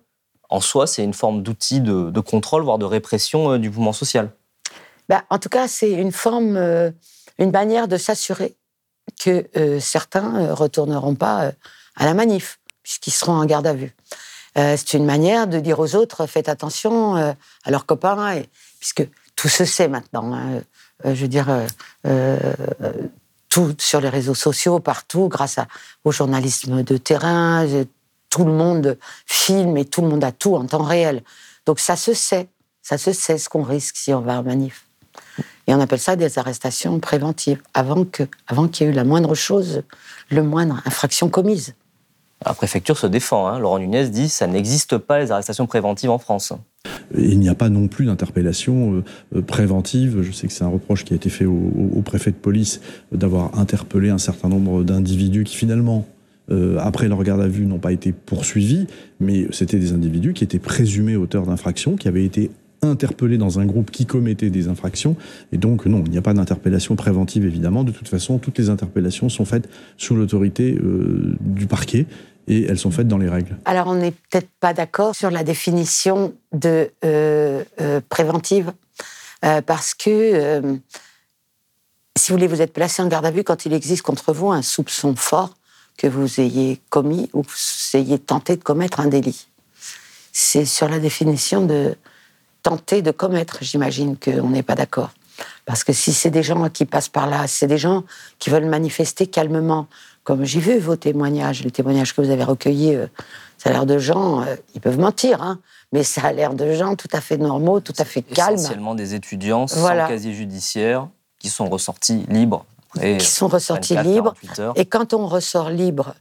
en 0.49 0.59
soi, 0.59 0.85
c'est 0.85 1.03
une 1.03 1.13
forme 1.13 1.41
d'outil 1.41 1.79
de, 1.79 2.11
de 2.11 2.19
contrôle, 2.19 2.63
voire 2.63 2.77
de 2.77 2.85
répression 2.85 3.53
euh, 3.53 3.57
du 3.57 3.69
mouvement 3.69 3.93
social. 3.93 4.29
Bah, 5.09 5.23
en 5.29 5.39
tout 5.39 5.49
cas, 5.49 5.67
c'est 5.67 5.91
une 5.91 6.11
forme, 6.11 6.57
euh, 6.57 6.91
une 7.39 7.51
manière 7.51 7.87
de 7.87 7.97
s'assurer 7.97 8.55
que 9.19 9.47
euh, 9.57 9.79
certains 9.79 10.47
ne 10.47 10.51
retourneront 10.51 11.15
pas 11.15 11.51
à 11.95 12.05
la 12.05 12.13
manif, 12.13 12.59
puisqu'ils 12.83 13.11
seront 13.11 13.33
en 13.33 13.45
garde 13.45 13.65
à 13.65 13.73
vue. 13.73 13.95
C'est 14.55 14.95
une 14.95 15.05
manière 15.05 15.47
de 15.47 15.61
dire 15.61 15.79
aux 15.79 15.95
autres, 15.95 16.25
faites 16.25 16.49
attention 16.49 17.15
à 17.15 17.71
leurs 17.71 17.85
copains, 17.85 18.33
et, 18.33 18.49
puisque 18.81 19.07
tout 19.41 19.49
se 19.49 19.65
sait 19.65 19.87
maintenant. 19.87 20.35
hein. 20.35 20.61
Euh, 21.03 21.15
je 21.15 21.21
veux 21.23 21.27
dire, 21.27 21.49
euh, 21.49 21.65
euh, 22.05 22.37
tout 23.49 23.73
sur 23.79 23.99
les 23.99 24.09
réseaux 24.09 24.35
sociaux, 24.35 24.79
partout, 24.79 25.29
grâce 25.29 25.57
au 26.03 26.11
journalisme 26.11 26.83
de 26.83 26.97
terrain, 26.97 27.65
tout 28.29 28.45
le 28.45 28.53
monde 28.53 28.99
filme 29.25 29.77
et 29.77 29.85
tout 29.85 30.03
le 30.03 30.09
monde 30.09 30.23
a 30.23 30.31
tout 30.31 30.55
en 30.55 30.65
temps 30.67 30.83
réel. 30.83 31.23
Donc 31.65 31.79
ça 31.79 31.95
se 31.95 32.13
sait, 32.13 32.49
ça 32.83 32.99
se 32.99 33.13
sait 33.13 33.39
ce 33.39 33.49
qu'on 33.49 33.63
risque 33.63 33.95
si 33.97 34.13
on 34.13 34.21
va 34.21 34.39
en 34.39 34.43
manif. 34.43 34.85
Et 35.65 35.73
on 35.73 35.79
appelle 35.79 35.99
ça 35.99 36.15
des 36.15 36.37
arrestations 36.37 36.99
préventives, 36.99 37.61
avant 37.73 38.05
qu'il 38.05 38.27
y 38.47 38.83
ait 38.83 38.93
eu 38.93 38.95
la 38.95 39.03
moindre 39.03 39.33
chose, 39.33 39.81
le 40.29 40.43
moindre 40.43 40.81
infraction 40.85 41.29
commise. 41.29 41.73
La 42.45 42.53
préfecture 42.53 42.97
se 42.97 43.07
défend. 43.07 43.47
hein. 43.47 43.57
Laurent 43.57 43.79
Nunez 43.79 44.09
dit 44.09 44.29
ça 44.29 44.45
n'existe 44.45 44.99
pas 44.99 45.17
les 45.17 45.31
arrestations 45.31 45.65
préventives 45.65 46.11
en 46.11 46.19
France. 46.19 46.53
Il 47.17 47.39
n'y 47.39 47.49
a 47.49 47.55
pas 47.55 47.69
non 47.69 47.87
plus 47.87 48.05
d'interpellation 48.05 48.95
euh, 48.95 49.03
euh, 49.35 49.41
préventive. 49.41 50.21
Je 50.21 50.31
sais 50.31 50.47
que 50.47 50.53
c'est 50.53 50.63
un 50.63 50.69
reproche 50.69 51.03
qui 51.03 51.13
a 51.13 51.15
été 51.15 51.29
fait 51.29 51.45
au, 51.45 52.01
préfet 52.03 52.31
de 52.31 52.35
police 52.35 52.81
euh, 53.13 53.17
d'avoir 53.17 53.57
interpellé 53.59 54.09
un 54.09 54.17
certain 54.17 54.49
nombre 54.49 54.83
d'individus 54.83 55.43
qui 55.43 55.55
finalement, 55.55 56.07
après 56.79 57.07
leur 57.07 57.23
garde 57.23 57.39
à 57.39 57.47
vue, 57.47 57.65
n'ont 57.65 57.79
pas 57.79 57.93
été 57.93 58.11
poursuivis, 58.11 58.85
mais 59.21 59.47
c'était 59.51 59.79
des 59.79 59.93
individus 59.93 60.33
qui 60.33 60.43
étaient 60.43 60.59
présumés 60.59 61.15
auteurs 61.15 61.45
d'infractions, 61.45 61.95
qui 61.95 62.09
avaient 62.09 62.25
été 62.25 62.51
interpellés 62.81 63.37
dans 63.37 63.59
un 63.59 63.65
groupe 63.65 63.89
qui 63.89 64.05
commettait 64.05 64.49
des 64.49 64.67
infractions. 64.67 65.15
Et 65.53 65.57
donc, 65.57 65.85
non, 65.85 66.03
il 66.05 66.11
n'y 66.11 66.17
a 66.17 66.21
pas 66.21 66.33
d'interpellation 66.33 66.97
préventive, 66.97 67.45
évidemment. 67.45 67.85
De 67.85 67.91
toute 67.91 68.09
façon, 68.09 68.37
toutes 68.37 68.57
les 68.57 68.69
interpellations 68.69 69.29
sont 69.29 69.45
faites 69.45 69.69
sous 69.95 70.13
l'autorité 70.13 70.77
du 71.39 71.67
parquet 71.67 72.05
et 72.51 72.65
elles 72.65 72.77
sont 72.77 72.91
faites 72.91 73.07
dans 73.07 73.17
les 73.17 73.29
règles. 73.29 73.57
Alors, 73.63 73.87
on 73.87 73.95
n'est 73.95 74.11
peut-être 74.11 74.49
pas 74.59 74.73
d'accord 74.73 75.15
sur 75.15 75.31
la 75.31 75.43
définition 75.43 76.33
de 76.51 76.91
euh, 77.05 77.63
euh, 77.79 78.01
préventive, 78.09 78.73
euh, 79.45 79.61
parce 79.61 79.93
que, 79.93 80.79
si 82.17 82.31
vous 82.31 82.37
voulez, 82.37 82.47
vous 82.47 82.61
êtes 82.61 82.73
placé 82.73 83.01
en 83.01 83.07
garde 83.07 83.25
à 83.25 83.31
vue 83.31 83.45
quand 83.45 83.65
il 83.65 83.73
existe 83.73 84.01
contre 84.01 84.33
vous 84.33 84.51
un 84.51 84.61
soupçon 84.61 85.15
fort 85.15 85.55
que 85.97 86.07
vous 86.07 86.41
ayez 86.41 86.81
commis 86.89 87.29
ou 87.31 87.43
que 87.43 87.49
vous 87.49 87.97
ayez 87.97 88.19
tenté 88.19 88.57
de 88.57 88.63
commettre 88.63 88.99
un 88.99 89.07
délit. 89.07 89.47
C'est 90.33 90.65
sur 90.65 90.89
la 90.89 90.99
définition 90.99 91.65
de 91.65 91.95
tenter 92.63 93.01
de 93.01 93.11
commettre, 93.11 93.59
j'imagine 93.61 94.17
qu'on 94.17 94.49
n'est 94.49 94.63
pas 94.63 94.75
d'accord. 94.75 95.11
Parce 95.65 95.83
que 95.83 95.93
si 95.93 96.13
c'est 96.13 96.29
des 96.29 96.43
gens 96.43 96.69
qui 96.69 96.85
passent 96.85 97.09
par 97.09 97.27
là, 97.27 97.47
c'est 97.47 97.67
des 97.67 97.77
gens 97.77 98.03
qui 98.39 98.49
veulent 98.49 98.65
manifester 98.65 99.25
calmement, 99.27 99.87
comme 100.23 100.43
j'ai 100.45 100.59
vu 100.59 100.77
vos 100.79 100.95
témoignages, 100.95 101.63
les 101.63 101.71
témoignages 101.71 102.15
que 102.15 102.21
vous 102.21 102.29
avez 102.29 102.43
recueillis, 102.43 102.95
euh, 102.95 103.07
ça 103.57 103.69
a 103.69 103.73
l'air 103.73 103.85
de 103.85 103.97
gens, 103.97 104.41
euh, 104.41 104.55
ils 104.75 104.81
peuvent 104.81 104.99
mentir, 104.99 105.41
hein, 105.41 105.59
mais 105.91 106.03
ça 106.03 106.21
a 106.21 106.31
l'air 106.31 106.53
de 106.53 106.73
gens 106.73 106.95
tout 106.95 107.07
à 107.11 107.21
fait 107.21 107.37
normaux, 107.37 107.79
tout 107.79 107.93
à 107.97 108.05
fait 108.05 108.21
calmes. 108.21 108.55
Essentiellement 108.55 108.95
des 108.95 109.13
étudiants 109.13 109.65
Voilà. 109.65 110.05
sans 110.05 110.13
casier 110.13 110.33
judiciaire 110.33 111.07
qui 111.39 111.49
sont 111.49 111.69
ressortis 111.69 112.25
libres. 112.29 112.65
après 112.95 113.17
qui 113.17 113.25
sont 113.25 113.47
ressortis 113.47 113.95
24, 113.95 114.13
libres. 114.13 114.33
48 114.41 114.59
heures. 114.59 114.73
Et 114.75 114.85
quand 114.85 115.13
on 115.13 115.27
ressort 115.27 115.69
libre 115.69 116.15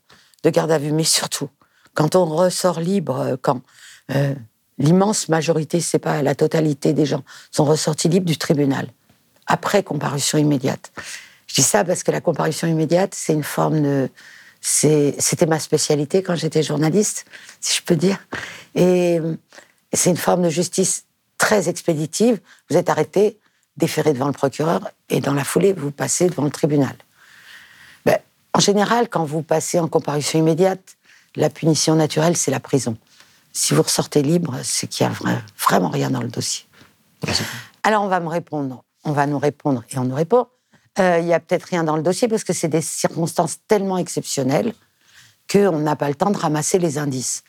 de 0.45 0.51
garde 0.51 0.71
à 0.71 0.79
vue, 0.79 0.93
mais 0.93 1.05
surtout, 1.05 1.49
quand 1.95 2.15
on 2.15 2.25
ressort 2.27 2.81
libre, 2.81 3.19
euh, 3.21 3.37
quand 3.41 3.61
euh, 4.15 4.35
l'immense 4.79 5.29
majorité, 5.29 5.81
c'est 5.81 5.99
pas 5.99 6.23
la 6.23 6.35
totalité 6.35 6.93
des 6.93 7.07
gens, 7.07 7.23
sont 7.51 7.65
ressortis 7.65 8.09
libres 8.09 8.27
du 8.27 8.39
tribunal, 8.39 8.89
après 9.47 9.83
comparution 9.83 10.39
immédiate. 10.39 10.93
Je 11.51 11.57
dis 11.57 11.63
ça 11.63 11.85
parce 11.85 12.05
que 12.05 12.13
la 12.13 12.21
comparution 12.21 12.69
immédiate, 12.69 13.13
c'est 13.13 13.33
une 13.33 13.43
forme 13.43 13.83
de. 13.83 14.09
C'était 14.61 15.47
ma 15.47 15.59
spécialité 15.59 16.23
quand 16.23 16.37
j'étais 16.37 16.63
journaliste, 16.63 17.25
si 17.61 17.79
je 17.79 17.83
peux 17.83 17.97
dire. 17.97 18.19
Et 18.77 19.19
c'est 19.93 20.11
une 20.11 20.17
forme 20.17 20.43
de 20.43 20.49
justice 20.49 21.07
très 21.39 21.69
expéditive. 21.69 22.39
Vous 22.69 22.77
êtes 22.77 22.89
arrêté, 22.89 23.41
déféré 23.77 24.13
devant 24.13 24.27
le 24.29 24.33
procureur, 24.33 24.91
et 25.09 25.21
dans 25.21 25.35
la 25.35 25.43
foulée, 25.43 25.73
vous 25.73 25.91
passez 25.91 26.29
devant 26.29 26.45
le 26.45 26.51
tribunal. 26.51 26.95
Ben, 28.05 28.19
en 28.53 28.61
général, 28.61 29.09
quand 29.09 29.25
vous 29.25 29.43
passez 29.43 29.81
en 29.81 29.89
comparution 29.89 30.39
immédiate, 30.39 30.97
la 31.35 31.51
punition 31.51 31.97
naturelle, 31.97 32.37
c'est 32.37 32.53
la 32.53 32.61
prison. 32.61 32.97
Si 33.53 33.75
vous 33.75 33.83
ressortez 33.83 34.23
libre, 34.23 34.57
c'est 34.63 34.87
qu'il 34.87 35.05
n'y 35.09 35.13
a 35.13 35.17
vra- 35.17 35.41
vraiment 35.59 35.89
rien 35.89 36.11
dans 36.11 36.23
le 36.23 36.29
dossier. 36.29 36.67
Alors 37.83 38.05
on 38.05 38.09
va 38.09 38.21
me 38.21 38.29
répondre, 38.29 38.85
on 39.05 39.13
va 39.13 39.27
nous 39.27 39.39
répondre 39.39 39.83
et 39.91 39.99
on 39.99 40.05
nous 40.05 40.15
répond. 40.15 40.47
Euh, 41.01 41.19
Il 41.21 41.27
y 41.27 41.33
a 41.33 41.41
peut-être 41.41 41.65
rien 41.65 41.85
dans 41.85 41.97
le 41.97 42.03
dossier 42.03 42.29
parce 42.29 42.45
que 42.45 42.53
c'est 42.53 42.69
des 42.69 42.81
circonstances 42.81 43.59
tellement 43.67 43.99
exceptionnelles 43.99 44.75
qu'on 45.51 45.79
n'a 45.79 45.97
pas 45.97 46.09
le 46.09 46.15
temps 46.15 46.31
de 46.31 46.37
ramasser 46.37 46.79
les 46.79 46.99
indices. 46.99 47.43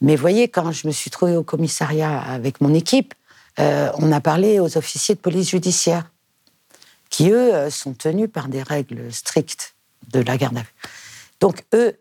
Mais 0.00 0.16
voyez, 0.16 0.48
quand 0.48 0.72
je 0.72 0.86
me 0.86 0.92
suis 0.92 1.10
trouvée 1.10 1.36
au 1.36 1.44
commissariat 1.44 2.18
avec 2.20 2.60
mon 2.60 2.74
équipe, 2.74 3.14
euh, 3.58 3.90
on 3.98 4.10
a 4.12 4.20
parlé 4.20 4.58
aux 4.58 4.78
officiers 4.78 5.14
de 5.14 5.20
police 5.20 5.50
judiciaire 5.50 6.10
qui, 7.10 7.30
eux, 7.30 7.54
euh, 7.54 7.70
sont 7.70 7.92
tenus 7.92 8.30
par 8.32 8.48
des 8.48 8.62
règles 8.62 9.12
strictes 9.12 9.74
de 10.12 10.20
la 10.20 10.36
garde 10.36 10.56
à 10.56 10.60
vue. 10.60 10.74
Donc, 11.40 11.64
eux, 11.74 11.98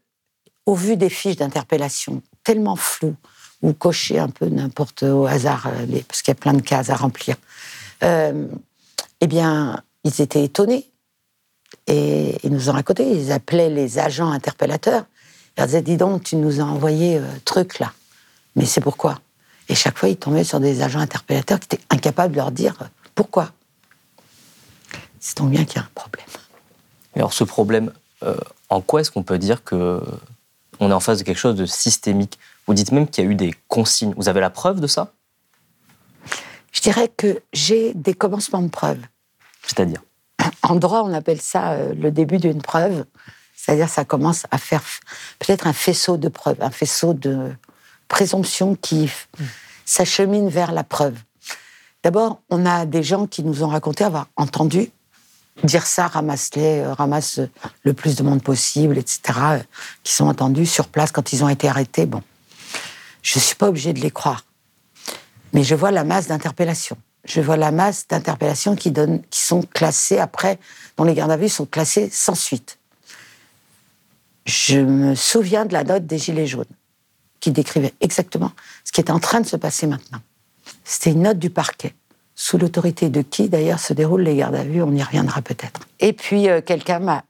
au 0.66 0.76
vu 0.76 0.98
des 0.98 1.10
fiches 1.10 1.36
d'interpellation 1.36 2.22
tellement 2.44 2.76
floues, 2.76 3.16
ou 3.62 3.74
cochées 3.74 4.20
un 4.20 4.30
peu 4.30 4.46
n'importe 4.46 5.04
au 5.04 5.26
hasard, 5.26 5.70
parce 6.08 6.22
qu'il 6.22 6.32
y 6.32 6.38
a 6.38 6.40
plein 6.40 6.54
de 6.54 6.62
cases 6.62 6.90
à 6.90 6.96
remplir, 6.96 7.36
eh 8.02 9.28
bien, 9.28 9.84
ils 10.04 10.22
étaient 10.22 10.44
étonnés. 10.44 10.90
Et 11.88 12.38
ils 12.44 12.52
nous 12.52 12.70
ont 12.70 12.74
raconté, 12.74 13.10
ils 13.10 13.32
appelaient 13.32 13.70
les 13.70 14.00
agents 14.00 14.32
interpellateurs. 14.32 15.06
Ils 15.56 15.60
leur 15.60 15.68
disaient, 15.68 15.82
dis 15.82 15.98
donc, 15.98 16.24
tu 16.24 16.36
nous 16.36 16.60
as 16.60 16.64
envoyé 16.64 17.18
euh, 17.18 17.24
truc 17.46 17.80
là. 17.80 17.94
Mais 18.56 18.66
c'est 18.66 18.82
pourquoi? 18.82 19.20
Et 19.68 19.76
chaque 19.76 19.98
fois, 19.98 20.10
ils 20.10 20.18
tombaient 20.18 20.44
sur 20.44 20.60
des 20.60 20.82
agents 20.82 21.00
interpellateurs 21.00 21.60
qui 21.60 21.66
étaient 21.66 21.84
incapables 21.90 22.34
de 22.34 22.38
leur 22.38 22.52
dire 22.52 22.76
euh, 22.82 22.86
pourquoi. 23.14 23.52
C'est 25.20 25.38
donc 25.38 25.52
bien 25.52 25.66
qu'il 25.66 25.78
y 25.78 25.80
a 25.80 25.84
un 25.84 25.90
problème. 25.94 26.26
Et 27.16 27.20
alors 27.20 27.34
ce 27.34 27.44
problème, 27.44 27.92
euh, 28.24 28.36
en 28.70 28.82
quoi 28.82 29.02
est-ce 29.02 29.12
qu'on 29.12 29.24
peut 29.24 29.38
dire 29.38 29.64
que 29.64 30.02
on 30.80 30.90
est 30.90 30.94
en 30.94 31.00
face 31.00 31.20
de 31.20 31.24
quelque 31.24 31.38
chose 31.38 31.56
de 31.56 31.66
systémique? 31.66 32.40
Vous 32.66 32.74
dites 32.74 32.92
même 32.92 33.08
qu'il 33.08 33.24
y 33.24 33.28
a 33.28 33.30
eu 33.30 33.36
des 33.36 33.54
consignes. 33.68 34.14
Vous 34.16 34.30
avez 34.30 34.40
la 34.40 34.50
preuve 34.50 34.80
de 34.80 34.88
ça? 34.88 35.14
Je 36.72 36.82
dirais 36.82 37.10
que 37.10 37.42
j'ai 37.52 37.94
des 37.94 38.14
commencements 38.14 38.62
de 38.62 38.70
preuves. 38.70 39.02
En 40.64 40.76
droit, 40.76 41.02
on 41.04 41.14
appelle 41.14 41.42
ça 41.42 41.72
euh, 41.72 41.94
le 41.94 42.12
début 42.12 42.38
d'une 42.38 42.62
preuve. 42.62 43.06
C'est-à-dire, 43.56 43.90
ça 43.90 44.06
commence 44.06 44.46
à 44.52 44.58
faire 44.58 44.84
peut-être 45.40 45.68
un 45.68 45.74
faisceau 45.74 46.18
de 46.18 46.30
preuves, 46.30 46.58
un 46.62 46.72
faisceau 46.72 47.14
de 47.14 47.52
présomptions 48.08 48.76
qui 48.76 49.06
f- 49.06 49.26
s'achemine 49.86 50.50
vers 50.50 50.72
la 50.72 50.84
preuve. 50.84 51.16
D'abord, 52.04 52.42
on 52.50 52.66
a 52.66 52.86
des 52.86 53.04
gens 53.04 53.28
qui 53.28 53.44
nous 53.44 53.64
ont 53.64 53.68
raconté 53.68 54.04
avoir 54.04 54.28
entendu 54.38 54.90
dire 55.66 55.86
ça, 55.86 56.08
ramasse-les, 56.08 56.80
euh, 56.80 56.94
ramasse 56.94 57.42
le 57.84 57.94
plus 57.94 58.16
de 58.16 58.24
monde 58.24 58.42
possible, 58.42 58.98
etc., 58.98 59.20
euh, 59.40 59.60
qui 60.04 60.14
sont 60.14 60.28
entendus 60.28 60.66
sur 60.66 60.88
place 60.88 61.12
quand 61.12 61.34
ils 61.34 61.44
ont 61.44 61.50
été 61.50 61.68
arrêtés. 61.68 62.06
Bon, 62.06 62.24
je 63.22 63.38
ne 63.38 63.42
suis 63.44 63.56
pas 63.56 63.68
obligée 63.68 63.92
de 63.92 64.00
les 64.00 64.12
croire. 64.12 64.46
Mais 65.52 65.64
je 65.64 65.76
vois 65.76 65.92
la 65.92 66.06
masse 66.06 66.28
d'interpellations. 66.28 66.98
Je 67.30 67.42
vois 67.42 67.58
la 67.58 67.72
masse 67.72 68.08
d'interpellations 68.08 68.76
qui, 68.76 68.92
qui 68.92 69.40
sont 69.40 69.62
classées 69.62 70.18
après, 70.18 70.60
dont 70.98 71.04
les 71.04 71.14
gardes 71.14 71.30
à 71.30 71.38
vue 71.38 71.48
sont 71.48 71.68
classées 71.68 72.10
sans 72.12 72.34
suite. 72.34 72.80
Je 74.48 74.80
me 74.80 75.14
souviens 75.14 75.66
de 75.66 75.74
la 75.74 75.84
note 75.84 76.08
des 76.08 76.18
Gilets 76.18 76.48
jaunes, 76.48 76.66
qui 77.40 77.52
décrivait 77.52 77.94
exactement 78.02 78.52
ce 78.84 78.92
qui 78.92 79.00
est 79.00 79.12
en 79.12 79.20
train 79.20 79.42
de 79.42 79.46
se 79.46 79.56
passer 79.58 79.86
maintenant. 79.86 80.22
C'était 80.84 81.12
une 81.12 81.22
note 81.22 81.38
du 81.38 81.52
parquet, 81.52 81.94
sous 82.34 82.58
l'autorité 82.58 83.10
de 83.10 83.22
qui 83.22 83.48
d'ailleurs 83.48 83.80
se 83.80 83.94
déroulent 83.94 84.24
les 84.24 84.36
gardes 84.36 84.56
à 84.56 84.64
vue, 84.64 84.82
on 84.82 84.96
y 84.96 85.04
reviendra 85.04 85.44
peut-être. 85.44 85.82
Et 86.00 86.14
puis 86.14 86.50
euh, 86.50 86.62
quelqu'un 86.62 86.98
m'a 86.98 87.26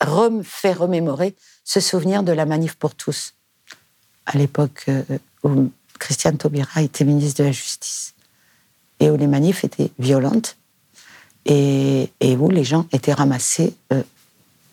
rem- 0.00 0.42
fait 0.42 0.72
remémorer 0.72 1.36
ce 1.62 1.78
souvenir 1.78 2.24
de 2.24 2.32
la 2.32 2.46
manif 2.46 2.74
pour 2.74 2.96
tous, 2.96 3.34
à 4.24 4.36
l'époque 4.36 4.86
euh, 4.88 5.04
où 5.44 5.70
Christiane 6.00 6.36
Taubira 6.36 6.82
était 6.82 7.04
ministre 7.04 7.42
de 7.42 7.44
la 7.44 7.52
Justice, 7.52 8.14
et 9.00 9.10
où 9.10 9.16
les 9.16 9.26
manifs 9.26 9.64
étaient 9.64 9.90
violentes, 9.98 10.56
et, 11.44 12.10
et 12.20 12.36
où 12.36 12.48
les 12.50 12.64
gens 12.64 12.86
étaient 12.92 13.12
ramassés 13.12 13.74
euh, 13.92 14.02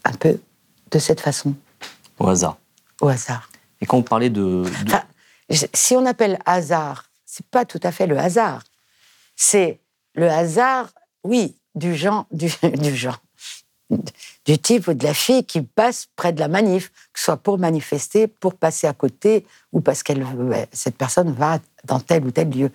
un 0.04 0.14
peu 0.14 0.40
de 0.92 1.00
cette 1.00 1.20
façon, 1.22 1.54
Au 2.20 2.28
hasard. 2.30 2.58
au 3.02 3.08
hasard. 3.10 3.50
Et 3.82 3.86
quand 3.86 3.98
vous 3.98 4.04
parlez 4.04 4.30
de... 4.30 4.42
de- 4.64 4.70
Enfin, 4.88 5.04
je- 5.50 5.66
si 5.74 5.96
on 5.96 6.06
appelle 6.06 6.40
hasard, 6.46 7.10
c'est 7.26 7.46
pas 7.48 7.66
tout 7.66 7.80
à 7.84 7.92
fait 7.92 8.08
le 8.08 8.18
hasard. 8.18 8.64
C'est 9.36 9.80
le 10.16 10.30
hasard, 10.30 10.94
oui, 11.24 11.56
du 11.76 11.96
genre, 11.96 12.26
du, 12.32 12.52
du 12.78 12.96
genre, 12.96 13.20
du 14.46 14.58
type 14.58 14.88
ou 14.88 14.94
de 14.94 15.04
la 15.04 15.14
fille 15.14 15.44
qui 15.46 15.62
passe 15.62 16.08
près 16.16 16.34
de 16.34 16.40
la 16.40 16.48
manif, 16.48 16.90
que 17.14 17.20
ce 17.20 17.26
soit 17.26 17.38
pour 17.38 17.58
manifester, 17.60 18.28
pour 18.28 18.56
passer 18.56 18.88
à 18.88 18.94
côté, 18.94 19.46
ou 19.72 19.80
parce 19.82 20.04
qu'elle 20.04 20.24
veut- 20.24 20.54
cette 20.72 20.98
personne 20.98 21.32
va 21.32 21.60
dans 21.86 22.00
tel 22.00 22.26
ou 22.26 22.32
tel 22.32 22.50
lieu. 22.50 22.70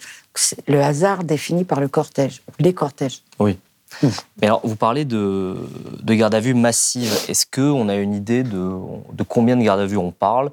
Le 0.67 0.81
hasard 0.83 1.25
défini 1.25 1.65
par 1.65 1.81
le 1.81 1.89
cortège, 1.89 2.43
les 2.59 2.73
cortèges. 2.73 3.23
Oui. 3.39 3.59
Mais 4.03 4.47
alors, 4.47 4.61
vous 4.65 4.77
parlez 4.77 5.05
de, 5.05 5.57
de 6.03 6.15
garde 6.15 6.35
à 6.35 6.41
vue 6.41 6.55
massive. 6.55 7.13
Est-ce 7.29 7.47
qu'on 7.47 7.89
a 7.89 7.97
une 7.97 8.15
idée 8.15 8.43
de, 8.43 8.71
de 9.13 9.23
combien 9.23 9.57
de 9.57 9.63
garde 9.63 9.81
à 9.81 9.87
vue 9.87 9.97
on 9.97 10.11
parle 10.11 10.51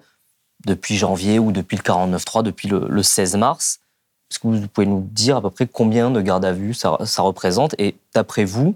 depuis 0.65 0.95
janvier 0.95 1.38
ou 1.39 1.51
depuis 1.51 1.77
le 1.77 1.84
49.3, 1.84 2.43
depuis 2.43 2.67
le, 2.69 2.88
le 2.89 3.03
16 3.03 3.36
mars? 3.36 3.79
Est-ce 4.31 4.39
que 4.39 4.48
vous 4.48 4.67
pouvez 4.67 4.88
nous 4.88 5.01
dire 5.12 5.36
à 5.38 5.41
peu 5.41 5.50
près 5.50 5.67
combien 5.67 6.12
de 6.12 6.19
garde 6.22 6.45
à 6.45 6.53
vue 6.53 6.74
ça, 6.74 6.98
ça 7.05 7.22
représente? 7.22 7.75
Et 7.77 7.95
d'après 8.13 8.45
vous, 8.45 8.75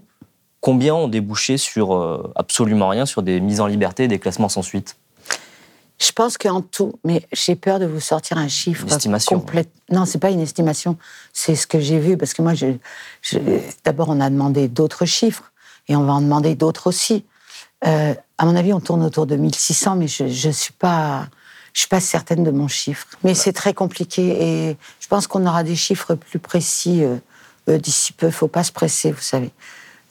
combien 0.62 0.94
ont 0.96 1.08
débouché 1.08 1.58
sur 1.58 1.96
euh, 1.96 2.32
absolument 2.36 2.90
rien, 2.90 3.06
sur 3.06 3.24
des 3.24 3.40
mises 3.40 3.62
en 3.62 3.68
liberté 3.68 4.04
et 4.04 4.08
des 4.08 4.20
classements 4.20 4.50
sans 4.50 4.62
suite? 4.62 4.96
Je 6.02 6.12
pense 6.14 6.38
qu'en 6.38 6.62
tout, 6.62 6.94
mais 7.04 7.26
j'ai 7.34 7.56
peur 7.56 7.78
de 7.80 7.86
vous 7.86 8.00
sortir 8.00 8.38
un 8.38 8.48
chiffre 8.48 8.86
Une 8.88 8.94
estimation. 8.94 9.40
complet. 9.40 9.66
Non, 9.92 10.06
c'est 10.06 10.18
pas 10.20 10.30
une 10.30 10.40
estimation, 10.40 10.98
c'est 11.34 11.56
ce 11.56 11.68
que 11.68 11.80
j'ai 11.80 12.00
vu 12.00 12.16
parce 12.16 12.34
que 12.34 12.42
moi, 12.42 12.54
je, 12.54 12.68
je- 13.22 13.38
d'abord, 13.84 14.08
on 14.10 14.22
a 14.22 14.30
demandé 14.30 14.70
d'autres 14.70 15.06
chiffres 15.06 15.52
et 15.90 15.96
on 15.98 16.04
va 16.04 16.14
en 16.14 16.22
demander 16.22 16.56
d'autres 16.56 16.88
aussi. 16.88 17.26
Euh, 17.86 18.14
à 18.38 18.46
mon 18.46 18.56
avis, 18.56 18.72
on 18.72 18.80
tourne 18.80 19.04
autour 19.04 19.26
de 19.26 19.36
1600, 19.36 19.96
mais 19.98 20.08
je, 20.08 20.28
je 20.30 20.50
suis 20.50 20.72
pas, 20.72 21.28
je 21.74 21.82
suis 21.82 21.90
pas 21.90 22.00
certaine 22.00 22.46
de 22.46 22.52
mon 22.52 22.70
chiffre. 22.70 23.08
Mais 23.26 23.34
c'est 23.34 23.54
très 23.54 23.74
compliqué 23.74 24.70
et 24.70 24.78
je 25.02 25.08
pense 25.10 25.28
qu'on 25.28 25.46
aura 25.46 25.64
des 25.64 25.76
chiffres 25.76 26.16
plus 26.16 26.40
précis 26.40 27.04
euh, 27.04 27.78
d'ici 27.78 28.14
peu. 28.14 28.30
Faut 28.32 28.48
pas 28.48 28.64
se 28.64 28.72
presser, 28.72 29.12
vous 29.12 29.22
savez. 29.22 29.52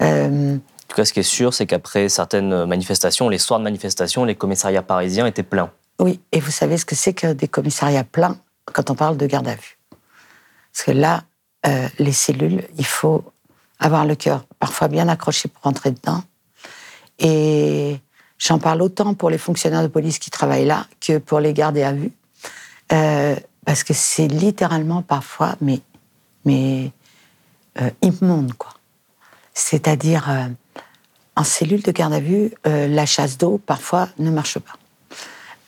Euh, 0.03 0.57
En 0.57 0.89
tout 0.89 0.97
cas, 0.97 1.05
ce 1.05 1.13
qui 1.13 1.21
est 1.21 1.23
sûr, 1.23 1.53
c'est 1.55 1.67
qu'après 1.67 2.09
certaines 2.09 2.65
manifestations, 2.65 3.29
les 3.29 3.39
soirs 3.39 3.59
de 3.59 3.65
manifestation, 3.65 4.25
les 4.25 4.35
commissariats 4.35 4.83
parisiens 4.83 5.27
étaient 5.27 5.43
pleins. 5.43 5.71
Oui, 6.01 6.21
et 6.33 6.41
vous 6.41 6.51
savez 6.51 6.77
ce 6.79 6.85
que 6.85 6.95
c'est 6.95 7.13
que 7.13 7.33
des 7.33 7.49
commissariats 7.49 8.05
pleins 8.05 8.39
quand 8.73 8.91
on 8.91 8.95
parle 8.95 9.17
de 9.17 9.27
garde 9.27 9.49
à 9.49 9.55
vue? 9.55 9.79
Parce 10.73 10.85
que 10.85 10.93
là, 10.93 11.25
euh, 11.67 11.89
les 11.99 12.13
cellules, 12.13 12.65
il 12.79 12.87
faut 12.87 13.25
avoir 13.81 14.05
le 14.05 14.15
cœur 14.15 14.45
parfois 14.59 14.89
bien 14.89 15.09
accroché 15.09 15.49
pour 15.49 15.63
rentrer 15.63 15.91
dedans. 15.91 16.23
Et 17.19 17.99
j'en 18.39 18.59
parle 18.59 18.83
autant 18.83 19.15
pour 19.15 19.31
les 19.31 19.39
fonctionnaires 19.39 19.83
de 19.83 19.89
police 19.89 20.19
qui 20.19 20.31
travaillent 20.31 20.67
là 20.67 20.87
que 21.01 21.19
pour 21.19 21.41
les 21.41 21.53
gardés 21.53 21.83
à 21.83 21.93
vue. 21.93 22.13
Euh, 22.93 23.35
parce 23.65 23.83
que 23.85 23.93
c'est 23.93 24.29
littéralement 24.29 25.03
parfois, 25.03 25.57
mais, 25.61 25.81
mais 26.45 26.93
euh, 27.81 27.91
immonde, 28.03 28.55
quoi. 28.55 28.71
C'est-à-dire, 29.59 30.31
euh, 30.31 30.47
en 31.35 31.43
cellule 31.43 31.83
de 31.83 31.91
garde 31.91 32.13
à 32.13 32.21
vue, 32.21 32.53
euh, 32.67 32.87
la 32.87 33.07
chasse 33.07 33.37
d'eau, 33.37 33.59
parfois, 33.59 34.09
ne 34.19 34.31
marche 34.31 34.59
pas. 34.61 34.75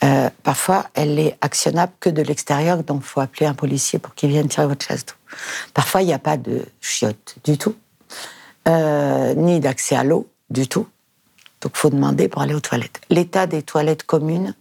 Euh, 0.05 0.31
parfois, 0.45 0.87
elle 0.95 1.19
est 1.19 1.37
actionnable 1.41 1.93
que 1.99 2.09
de 2.09 2.23
l'extérieur, 2.23 2.85
donc 2.85 3.03
il 3.03 3.07
faut 3.07 3.21
appeler 3.21 3.47
un 3.47 3.55
policier 3.55 3.99
pour 3.99 4.15
qu'il 4.15 4.31
vienne 4.31 4.49
tirer 4.49 4.69
votre 4.69 4.87
chasse 4.87 5.05
d'eau. 5.05 5.15
Parfois, 5.75 6.03
il 6.03 6.07
n'y 6.07 6.13
a 6.13 6.21
pas 6.21 6.37
de 6.37 6.65
chiottes 6.81 7.35
du 7.45 7.59
tout, 7.59 7.75
ni 8.67 9.59
d'accès 9.59 9.97
à 9.97 10.05
l'eau 10.05 10.29
du 10.51 10.69
tout. 10.69 10.87
Donc, 11.61 11.73
il 11.75 11.79
faut 11.79 11.91
demander 11.91 12.29
pour 12.29 12.43
aller 12.43 12.55
aux 12.55 12.61
toilettes. 12.61 13.01
L'état 13.11 13.47
des 13.47 13.63
toilettes 13.63 14.05
communes, 14.05 14.55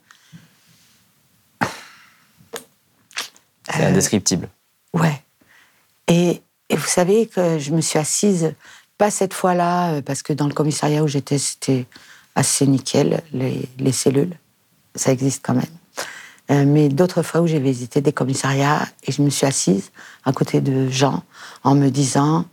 C'est 3.71 3.85
indescriptible. 3.85 4.49
Ouais. 4.93 5.21
Et, 6.07 6.41
et 6.69 6.75
vous 6.75 6.87
savez 6.87 7.27
que 7.27 7.59
je 7.59 7.71
me 7.71 7.81
suis 7.81 7.99
assise, 7.99 8.55
pas 8.99 9.09
cette 9.09 9.33
fois-là, 9.33 9.93
euh, 9.93 10.01
parce 10.03 10.21
que 10.21 10.33
dans 10.33 10.45
le 10.45 10.53
commissariat 10.53 11.01
où 11.01 11.07
j'étais, 11.07 11.39
c'était 11.39 11.87
assez 12.35 12.67
nickel, 12.67 13.23
les, 13.33 13.67
les 13.79 13.91
cellules. 13.93 14.37
Ça 14.93 15.11
existe 15.11 15.43
quand 15.43 15.55
même. 15.55 15.63
Euh, 16.51 16.65
mais 16.65 16.89
d'autres 16.89 17.23
fois 17.23 17.41
où 17.41 17.47
j'ai 17.47 17.59
visité 17.59 18.01
des 18.01 18.11
commissariats 18.11 18.85
et 19.05 19.11
je 19.11 19.21
me 19.21 19.29
suis 19.29 19.47
assise 19.47 19.91
à 20.25 20.33
côté 20.33 20.59
de 20.61 20.89
gens 20.89 21.23
en 21.63 21.75
me 21.75 21.89
disant 21.89 22.45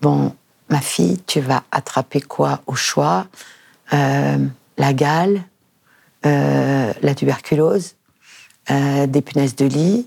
Bon, 0.00 0.34
ma 0.68 0.80
fille, 0.80 1.18
tu 1.26 1.40
vas 1.40 1.64
attraper 1.72 2.20
quoi 2.20 2.62
au 2.66 2.76
choix? 2.76 3.26
Euh, 3.92 4.38
La 4.76 4.92
gale, 4.92 5.42
la 6.22 7.14
tuberculose, 7.16 7.96
des 8.68 9.22
punaises 9.22 9.56
de 9.56 9.64
lit, 9.64 10.06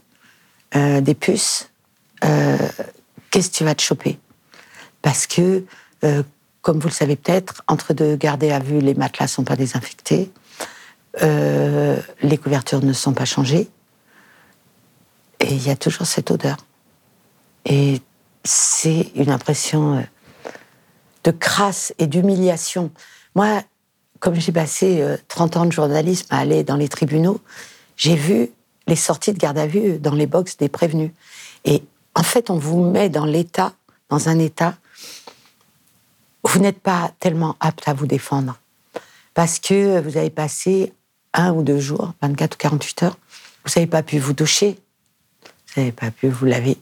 des 0.73 1.15
puces. 1.15 1.69
Qu'est-ce 2.21 3.49
que 3.49 3.55
tu 3.55 3.63
vas 3.65 3.75
te 3.75 3.81
choper? 3.81 4.19
Parce 5.01 5.27
que, 5.27 5.63
euh, 6.03 6.23
comme 6.61 6.79
vous 6.79 6.87
le 6.87 6.93
savez 6.93 7.15
peut-être, 7.15 7.63
entre 7.67 7.93
deux 7.93 8.15
garder 8.15 8.51
à 8.51 8.59
vue, 8.59 8.79
les 8.79 8.93
matelas 8.93 9.27
sont 9.27 9.43
pas 9.43 9.55
désinfectés, 9.55 10.31
euh, 11.21 11.97
les 12.21 12.37
couvertures 12.37 12.83
ne 12.83 12.93
sont 12.93 13.13
pas 13.13 13.25
changées, 13.25 13.69
et 15.39 15.53
il 15.53 15.67
y 15.67 15.69
a 15.69 15.75
toujours 15.75 16.05
cette 16.05 16.31
odeur. 16.31 16.57
Et 17.65 18.01
c'est 18.43 19.11
une 19.15 19.29
impression 19.29 19.97
euh, 19.97 20.01
de 21.23 21.31
crasse 21.31 21.93
et 21.97 22.07
d'humiliation. 22.07 22.91
Moi, 23.35 23.61
comme 24.19 24.35
j'ai 24.35 24.51
passé 24.51 25.01
euh, 25.01 25.17
30 25.27 25.57
ans 25.57 25.65
de 25.65 25.71
journalisme 25.71 26.27
à 26.29 26.39
aller 26.39 26.63
dans 26.63 26.75
les 26.75 26.87
tribunaux, 26.87 27.41
j'ai 27.97 28.15
vu 28.15 28.49
les 28.87 28.95
sorties 28.95 29.33
de 29.33 29.37
garde 29.37 29.57
à 29.57 29.67
vue 29.67 29.99
dans 29.99 30.15
les 30.15 30.27
box 30.27 30.57
des 30.57 30.69
prévenus. 30.69 31.11
Et 31.65 31.83
en 32.15 32.23
fait, 32.23 32.49
on 32.49 32.57
vous 32.57 32.83
met 32.83 33.09
dans 33.09 33.25
l'état, 33.25 33.73
dans 34.09 34.29
un 34.29 34.39
état 34.39 34.75
vous 36.43 36.59
n'êtes 36.59 36.79
pas 36.79 37.11
tellement 37.19 37.55
apte 37.59 37.87
à 37.87 37.93
vous 37.93 38.07
défendre. 38.07 38.59
Parce 39.33 39.59
que 39.59 39.99
vous 40.01 40.17
avez 40.17 40.29
passé 40.29 40.93
un 41.33 41.53
ou 41.53 41.63
deux 41.63 41.79
jours, 41.79 42.13
24 42.21 42.55
ou 42.55 42.57
48 42.57 43.03
heures, 43.03 43.17
vous 43.63 43.71
n'avez 43.75 43.87
pas 43.87 44.03
pu 44.03 44.19
vous 44.19 44.33
doucher, 44.33 44.77
vous 45.43 45.81
n'avez 45.81 45.91
pas 45.91 46.11
pu 46.11 46.27
vous 46.27 46.45
laver, 46.45 46.77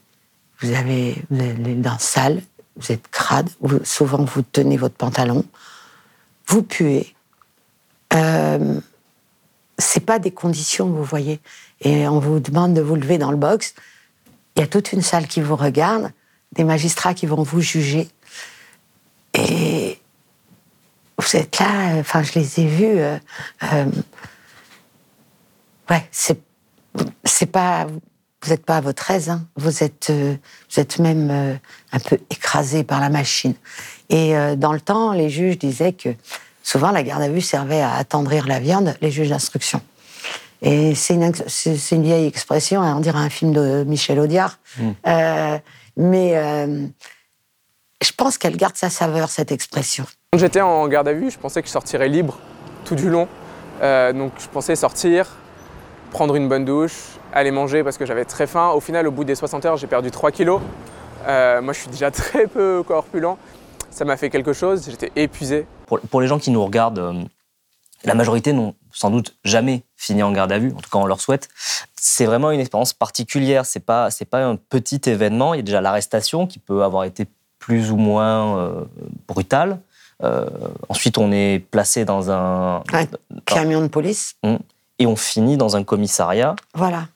vous 0.60 0.74
avez, 0.74 1.24
vous 1.30 1.40
avez 1.40 2.00
sales, 2.00 2.42
vous 2.76 2.92
êtes 2.92 3.08
crade, 3.10 3.50
souvent 3.84 4.24
vous 4.24 4.42
tenez 4.42 4.78
votre 4.78 4.96
pantalon, 4.96 5.46
vous 6.48 6.64
puez. 6.64 7.14
Euh, 8.14 8.80
c'est 9.78 10.06
pas 10.06 10.20
des 10.20 10.32
conditions, 10.32 10.88
vous 10.88 11.04
voyez. 11.04 11.40
Et 11.82 12.08
on 12.08 12.20
vous 12.20 12.40
demande 12.40 12.74
de 12.74 12.82
vous 12.82 12.96
lever 12.96 13.18
dans 13.18 13.32
le 13.32 13.38
box. 13.38 13.76
Il 14.56 14.62
y 14.62 14.64
a 14.64 14.68
toute 14.68 14.92
une 14.92 15.02
salle 15.02 15.28
qui 15.28 15.42
vous 15.42 15.56
regarde, 15.56 16.12
des 16.54 16.64
magistrats 16.64 17.14
qui 17.14 17.26
vont 17.26 17.44
vous 17.44 17.62
juger. 17.62 18.08
Et 19.34 20.00
vous 21.18 21.36
êtes 21.36 21.60
là, 21.60 21.96
enfin, 22.00 22.24
je 22.24 22.34
les 22.40 22.60
ai 22.62 22.66
vus. 22.68 23.00
euh, 23.00 23.18
euh, 23.72 23.86
ouais, 25.90 26.08
c'est, 26.12 26.40
c'est 27.24 27.46
pas, 27.46 27.86
vous 27.86 28.50
n'êtes 28.50 28.66
pas 28.66 28.78
à 28.78 28.82
votre 28.82 29.12
aise. 29.12 29.30
hein. 29.30 29.46
Vous 29.56 29.84
êtes, 29.84 30.10
euh, 30.10 30.36
vous 30.72 30.80
êtes 30.80 31.00
même 31.00 31.60
un 31.92 32.00
peu 32.00 32.18
écrasé 32.30 32.84
par 32.84 33.00
la 33.00 33.10
machine. 33.10 33.54
Et 34.10 34.34
dans 34.58 34.74
le 34.74 34.82
temps, 34.82 35.12
les 35.14 35.30
juges 35.30 35.60
disaient 35.60 35.94
que 35.94 36.10
souvent 36.64 36.90
la 36.90 37.04
garde 37.04 37.22
à 37.22 37.30
vue 37.30 37.42
servait 37.42 37.82
à 37.82 37.94
attendrir 37.94 38.48
la 38.48 38.60
viande, 38.60 38.96
les 39.02 39.12
juges 39.12 39.30
d'instruction. 39.30 39.82
Et 40.64 40.96
c'est 40.96 41.14
une, 41.14 41.24
ex- 41.24 41.44
c'est 41.48 41.78
c'est 41.78 41.96
une 41.96 42.04
vieille 42.04 42.26
expression, 42.26 42.82
hein, 42.82 42.96
on 42.98 43.00
dirait 43.00 43.20
un 43.20 43.30
film 43.30 43.54
de 43.54 43.84
Michel 43.88 44.20
Audiard. 44.20 44.58
Euh, 45.08 45.58
mais 46.00 46.38
euh, 46.38 46.88
je 48.02 48.12
pense 48.14 48.38
qu'elle 48.38 48.56
garde 48.56 48.78
sa 48.78 48.90
saveur, 48.90 49.30
cette 49.30 49.52
expression. 49.52 50.06
Quand 50.32 50.40
j'étais 50.40 50.62
en 50.62 50.88
garde 50.88 51.10
à 51.10 51.14
vue, 51.14 51.30
je 51.30 51.38
pensais 51.38 51.62
que 51.62 51.68
je 51.68 51.74
sortirais 51.74 52.08
libre 52.08 52.40
tout 52.86 52.96
du 52.96 53.10
long. 53.10 53.28
Euh, 53.82 54.14
donc 54.14 54.32
je 54.40 54.48
pensais 54.48 54.76
sortir, 54.76 55.28
prendre 56.12 56.36
une 56.36 56.48
bonne 56.48 56.66
douche, 56.66 57.18
aller 57.34 57.52
manger 57.52 57.84
parce 57.84 57.98
que 57.98 58.06
j'avais 58.06 58.26
très 58.26 58.48
faim. 58.48 58.70
Au 58.70 58.80
final, 58.80 59.08
au 59.08 59.12
bout 59.12 59.26
des 59.26 59.36
60 59.36 59.66
heures, 59.66 59.78
j'ai 59.78 59.88
perdu 59.88 60.10
3 60.10 60.32
kilos. 60.32 60.62
Euh, 61.28 61.62
moi, 61.62 61.74
je 61.74 61.82
suis 61.82 61.90
déjà 61.90 62.12
très 62.12 62.48
peu 62.48 62.82
corpulent. 62.88 63.36
Ça 63.90 64.06
m'a 64.06 64.16
fait 64.16 64.30
quelque 64.30 64.54
chose, 64.54 64.88
j'étais 64.90 65.12
épuisé. 65.16 65.66
Pour, 65.86 66.00
pour 66.00 66.22
les 66.22 66.28
gens 66.28 66.40
qui 66.40 66.52
nous 66.52 66.64
regardent, 66.64 67.00
euh, 67.00 67.14
la 68.04 68.16
majorité 68.16 68.54
n'ont 68.54 68.76
sans 68.92 69.10
doute 69.12 69.36
jamais 69.44 69.84
fini 69.96 70.24
en 70.24 70.32
garde 70.32 70.52
à 70.52 70.60
vue, 70.60 70.72
en 70.76 70.82
tout 70.82 70.90
cas 70.90 70.98
on 70.98 71.06
leur 71.06 71.22
souhaite. 71.22 71.50
C'est 71.96 72.26
vraiment 72.26 72.52
une 72.52 72.60
expérience 72.60 72.94
particulière, 72.94 73.66
c'est 73.66 73.80
pas, 73.80 74.10
c'est 74.10 74.26
pas 74.26 74.44
un 74.46 74.56
petit 74.56 75.02
événement, 75.06 75.54
il 75.54 75.58
y 75.58 75.60
a 75.60 75.64
déjà 75.64 75.82
l'arrestation 75.82 76.48
qui 76.48 76.60
peut 76.60 76.84
avoir 76.84 77.04
été 77.04 77.28
plus 77.60 77.92
ou 77.92 77.98
moins 77.98 78.58
euh, 78.58 78.86
brutale. 79.28 79.80
Euh, 80.24 80.50
ensuite 80.90 81.18
on 81.18 81.32
est 81.32 81.60
placé 81.72 82.06
dans 82.06 82.32
un... 82.32 82.84
Un 82.94 83.06
camion 83.46 83.82
de 83.82 83.88
police, 83.88 84.36
Et 84.98 85.06
on 85.06 85.16
finit 85.16 85.58
dans 85.58 85.76
un 85.76 85.84
commissariat, 85.84 86.56
voilà. 86.74 87.08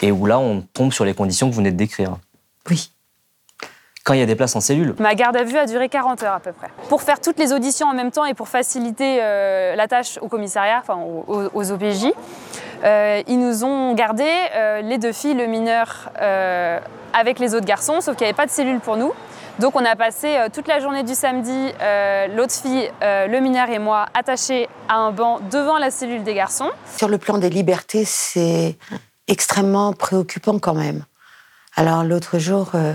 et 0.00 0.10
où 0.12 0.26
là 0.26 0.38
on 0.38 0.62
tombe 0.72 0.92
sur 0.92 1.04
les 1.04 1.14
conditions 1.14 1.48
que 1.48 1.52
vous 1.52 1.58
venez 1.58 1.72
de 1.72 1.76
décrire. 1.76 2.16
Oui. 2.68 2.90
Quand 4.10 4.14
il 4.14 4.18
y 4.18 4.24
a 4.24 4.26
des 4.26 4.34
places 4.34 4.56
en 4.56 4.60
cellule, 4.60 4.96
Ma 4.98 5.14
garde 5.14 5.36
à 5.36 5.44
vue 5.44 5.56
a 5.56 5.66
duré 5.66 5.88
40 5.88 6.24
heures 6.24 6.34
à 6.34 6.40
peu 6.40 6.50
près. 6.50 6.66
Pour 6.88 7.00
faire 7.00 7.20
toutes 7.20 7.38
les 7.38 7.52
auditions 7.52 7.86
en 7.86 7.94
même 7.94 8.10
temps 8.10 8.24
et 8.24 8.34
pour 8.34 8.48
faciliter 8.48 9.18
euh, 9.22 9.76
la 9.76 9.86
tâche 9.86 10.18
au 10.20 10.26
commissariat, 10.26 10.82
enfin 10.82 10.98
aux, 11.28 11.70
OPJ, 11.70 12.06
euh, 12.82 13.22
ils 13.28 13.38
nous 13.38 13.62
ont 13.62 13.94
gardé 13.94 14.26
euh, 14.26 14.80
les 14.80 14.98
deux 14.98 15.12
filles, 15.12 15.34
le 15.34 15.46
mineur 15.46 16.10
euh, 16.20 16.80
avec 17.12 17.38
les 17.38 17.54
autres 17.54 17.66
garçons, 17.66 18.00
sauf 18.00 18.16
qu'il 18.16 18.24
n'y 18.24 18.30
avait 18.30 18.36
pas 18.36 18.46
de 18.46 18.50
cellule 18.50 18.80
pour 18.80 18.96
nous. 18.96 19.12
Donc 19.60 19.76
on 19.76 19.84
a 19.84 19.94
passé 19.94 20.26
euh, 20.38 20.48
toute 20.52 20.66
la 20.66 20.80
journée 20.80 21.04
du 21.04 21.14
samedi, 21.14 21.72
euh, 21.80 22.26
l'autre 22.34 22.54
fille, 22.54 22.90
euh, 23.04 23.28
le 23.28 23.38
mineur 23.38 23.70
et 23.70 23.78
moi, 23.78 24.06
attachés 24.14 24.68
à 24.88 24.96
un 24.96 25.12
banc 25.12 25.38
devant 25.52 25.78
la 25.78 25.92
cellule 25.92 26.24
des 26.24 26.34
garçons. 26.34 26.70
Sur 26.96 27.06
le 27.06 27.18
plan 27.18 27.38
des 27.38 27.48
libertés, 27.48 28.04
c'est 28.04 28.76
extrêmement 29.28 29.92
préoccupant 29.92 30.58
quand 30.58 30.74
même. 30.74 31.04
Alors 31.76 32.02
l'autre 32.02 32.40
jour, 32.40 32.72
euh, 32.74 32.92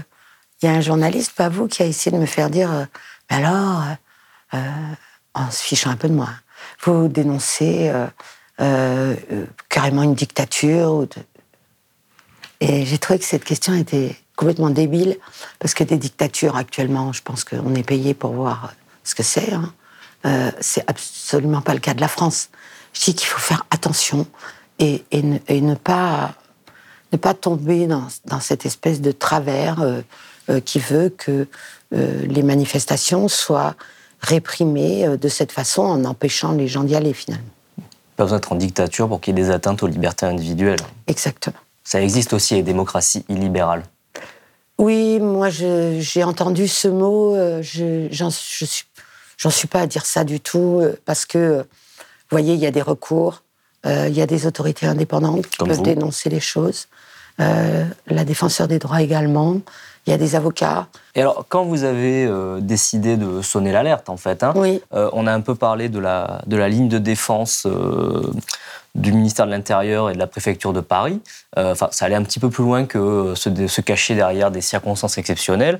il 0.65 0.69
y 0.69 0.71
a 0.71 0.77
un 0.77 0.81
journaliste, 0.81 1.33
pas 1.33 1.47
vous, 1.47 1.67
qui 1.67 1.83
a 1.83 1.85
essayé 1.85 2.15
de 2.15 2.19
me 2.19 2.25
faire 2.25 2.49
dire, 2.49 2.71
euh, 2.71 2.85
mais 3.29 3.37
alors, 3.37 3.83
euh, 3.83 4.57
euh, 4.57 4.93
en 5.35 5.51
se 5.51 5.61
fichant 5.61 5.91
un 5.91 5.95
peu 5.95 6.09
de 6.09 6.13
moi, 6.13 6.29
vous 6.83 7.07
dénoncez 7.07 7.91
carrément 9.69 10.01
une 10.01 10.15
dictature. 10.15 11.07
Et 12.61 12.85
j'ai 12.85 12.97
trouvé 12.97 13.19
que 13.19 13.25
cette 13.25 13.43
question 13.43 13.75
était 13.75 14.15
complètement 14.35 14.71
débile, 14.71 15.17
parce 15.59 15.75
que 15.75 15.83
des 15.83 15.97
dictatures 15.97 16.55
actuellement, 16.55 17.13
je 17.13 17.21
pense 17.21 17.43
qu'on 17.43 17.75
est 17.75 17.83
payé 17.83 18.15
pour 18.15 18.33
voir 18.33 18.73
ce 19.03 19.13
que 19.13 19.23
c'est. 19.23 19.53
hein. 19.53 19.71
Euh, 20.25 20.49
c'est 20.61 20.89
absolument 20.89 21.61
pas 21.61 21.75
le 21.75 21.79
cas 21.79 21.93
de 21.93 22.01
la 22.01 22.07
France. 22.07 22.49
Je 22.93 23.01
dis 23.03 23.13
qu'il 23.13 23.27
faut 23.27 23.39
faire 23.39 23.65
attention 23.69 24.25
et, 24.79 25.03
ne, 25.11 25.75
pas 25.75 26.33
ne 27.11 27.17
pas 27.17 27.35
tomber 27.35 27.85
dans, 27.85 28.07
cette 28.39 28.65
espèce 28.65 29.01
de 29.01 29.11
travers 29.11 29.77
qui 30.59 30.79
veut 30.79 31.09
que 31.09 31.47
euh, 31.93 32.21
les 32.27 32.43
manifestations 32.43 33.27
soient 33.27 33.75
réprimées 34.21 35.05
euh, 35.07 35.17
de 35.17 35.27
cette 35.27 35.51
façon 35.51 35.83
en 35.83 36.03
empêchant 36.05 36.51
les 36.53 36.67
gens 36.67 36.83
d'y 36.83 36.95
aller 36.95 37.13
finalement. 37.13 37.45
pas 38.15 38.23
besoin 38.23 38.37
d'être 38.37 38.51
en 38.51 38.55
dictature 38.55 39.07
pour 39.07 39.21
qu'il 39.21 39.37
y 39.37 39.41
ait 39.41 39.43
des 39.45 39.51
atteintes 39.51 39.83
aux 39.83 39.87
libertés 39.87 40.25
individuelles. 40.25 40.79
Exactement. 41.07 41.57
Ça 41.83 42.01
existe 42.01 42.33
aussi 42.33 42.55
les 42.55 42.63
démocraties 42.63 43.23
illibérales. 43.29 43.83
Oui, 44.77 45.19
moi 45.19 45.49
j'ai 45.49 46.23
entendu 46.23 46.67
ce 46.67 46.87
mot, 46.87 47.35
euh, 47.35 47.61
je 47.61 48.07
j'en 48.11 48.29
je 48.29 49.49
suis, 49.49 49.67
pas 49.67 49.81
à 49.81 49.87
dire 49.87 50.05
ça 50.05 50.23
du 50.23 50.39
tout, 50.39 50.79
euh, 50.81 50.99
parce 51.05 51.25
que, 51.25 51.37
euh, 51.37 51.57
vous 51.61 52.31
voyez, 52.31 52.53
il 52.55 52.59
y 52.59 52.65
a 52.65 52.71
des 52.71 52.81
recours, 52.81 53.43
euh, 53.85 54.07
il 54.09 54.15
y 54.15 54.21
a 54.21 54.25
des 54.25 54.47
autorités 54.47 54.85
indépendantes 54.85 55.47
qui 55.47 55.57
Comme 55.57 55.67
peuvent 55.69 55.77
vous. 55.77 55.83
dénoncer 55.83 56.29
les 56.29 56.39
choses, 56.41 56.87
euh, 57.39 57.85
la 58.07 58.25
défenseur 58.25 58.67
des 58.67 58.79
droits 58.79 59.01
également, 59.01 59.59
il 60.05 60.11
y 60.11 60.13
a 60.13 60.17
des 60.17 60.35
avocats. 60.35 60.87
Et 61.15 61.21
alors, 61.21 61.45
quand 61.49 61.63
vous 61.65 61.83
avez 61.83 62.25
euh, 62.25 62.59
décidé 62.59 63.17
de 63.17 63.41
sonner 63.41 63.71
l'alerte, 63.71 64.09
en 64.09 64.17
fait, 64.17 64.43
hein, 64.43 64.53
Oui. 64.55 64.81
euh, 64.93 65.09
on 65.13 65.25
a 65.27 65.33
un 65.33 65.41
peu 65.41 65.55
parlé 65.55 65.89
de 65.89 65.99
la, 65.99 66.41
de 66.45 66.55
la 66.57 66.69
ligne 66.69 66.89
de 66.89 66.99
défense 66.99 67.65
euh, 67.65 68.21
du 68.93 69.11
ministère 69.11 69.45
de 69.45 69.51
l'Intérieur 69.51 70.09
et 70.09 70.13
de 70.13 70.19
la 70.19 70.27
préfecture 70.27 70.73
de 70.73 70.81
Paris. 70.81 71.21
Enfin, 71.57 71.87
ça 71.91 72.05
allait 72.05 72.15
un 72.15 72.23
petit 72.23 72.39
peu 72.39 72.49
plus 72.49 72.63
loin 72.63 72.85
que 72.85 73.33
se, 73.35 73.67
se 73.67 73.81
cacher 73.81 74.15
derrière 74.15 74.51
des 74.51 74.61
circonstances 74.61 75.17
exceptionnelles. 75.17 75.79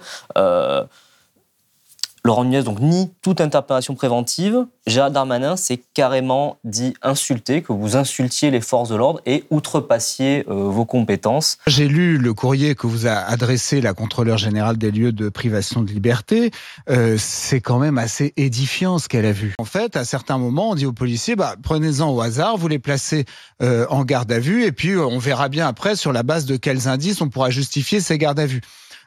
Laurent 2.25 2.43
Nunez 2.43 2.63
donc 2.63 2.79
nie 2.79 3.11
toute 3.21 3.39
interpellation 3.39 3.93
préventive. 3.93 4.65
Gérald 4.87 5.13
Darmanin 5.13 5.55
s'est 5.55 5.79
carrément 5.93 6.57
dit 6.63 6.95
insulté, 7.03 7.61
que 7.61 7.71
vous 7.71 7.95
insultiez 7.97 8.49
les 8.49 8.61
forces 8.61 8.89
de 8.89 8.95
l'ordre 8.95 9.21
et 9.27 9.43
outrepassiez 9.51 10.43
euh, 10.49 10.53
vos 10.69 10.85
compétences. 10.85 11.59
J'ai 11.67 11.87
lu 11.87 12.17
le 12.17 12.33
courrier 12.33 12.73
que 12.73 12.87
vous 12.87 13.05
a 13.05 13.11
adressé 13.11 13.79
la 13.79 13.93
contrôleur 13.93 14.39
générale 14.39 14.77
des 14.77 14.89
lieux 14.89 15.11
de 15.11 15.29
privation 15.29 15.83
de 15.83 15.91
liberté. 15.91 16.49
Euh, 16.89 17.15
c'est 17.19 17.61
quand 17.61 17.77
même 17.77 17.99
assez 17.99 18.33
édifiant 18.37 18.97
ce 18.97 19.07
qu'elle 19.07 19.27
a 19.27 19.31
vu. 19.31 19.53
En 19.59 19.65
fait, 19.65 19.95
à 19.95 20.03
certains 20.03 20.39
moments, 20.39 20.71
on 20.71 20.75
dit 20.75 20.87
aux 20.87 20.93
policiers 20.93 21.35
bah, 21.35 21.55
prenez-en 21.61 22.09
au 22.09 22.21
hasard, 22.21 22.57
vous 22.57 22.67
les 22.67 22.79
placez 22.79 23.25
euh, 23.61 23.85
en 23.91 24.03
garde 24.03 24.31
à 24.31 24.39
vue 24.39 24.65
et 24.65 24.71
puis 24.71 24.97
on 24.97 25.19
verra 25.19 25.47
bien 25.47 25.67
après 25.67 25.95
sur 25.95 26.11
la 26.11 26.23
base 26.23 26.47
de 26.47 26.57
quels 26.57 26.87
indices 26.87 27.21
on 27.21 27.29
pourra 27.29 27.51
justifier 27.51 27.99
ces 27.99 28.17
gardes 28.17 28.39
à 28.39 28.47
vue. 28.47 28.61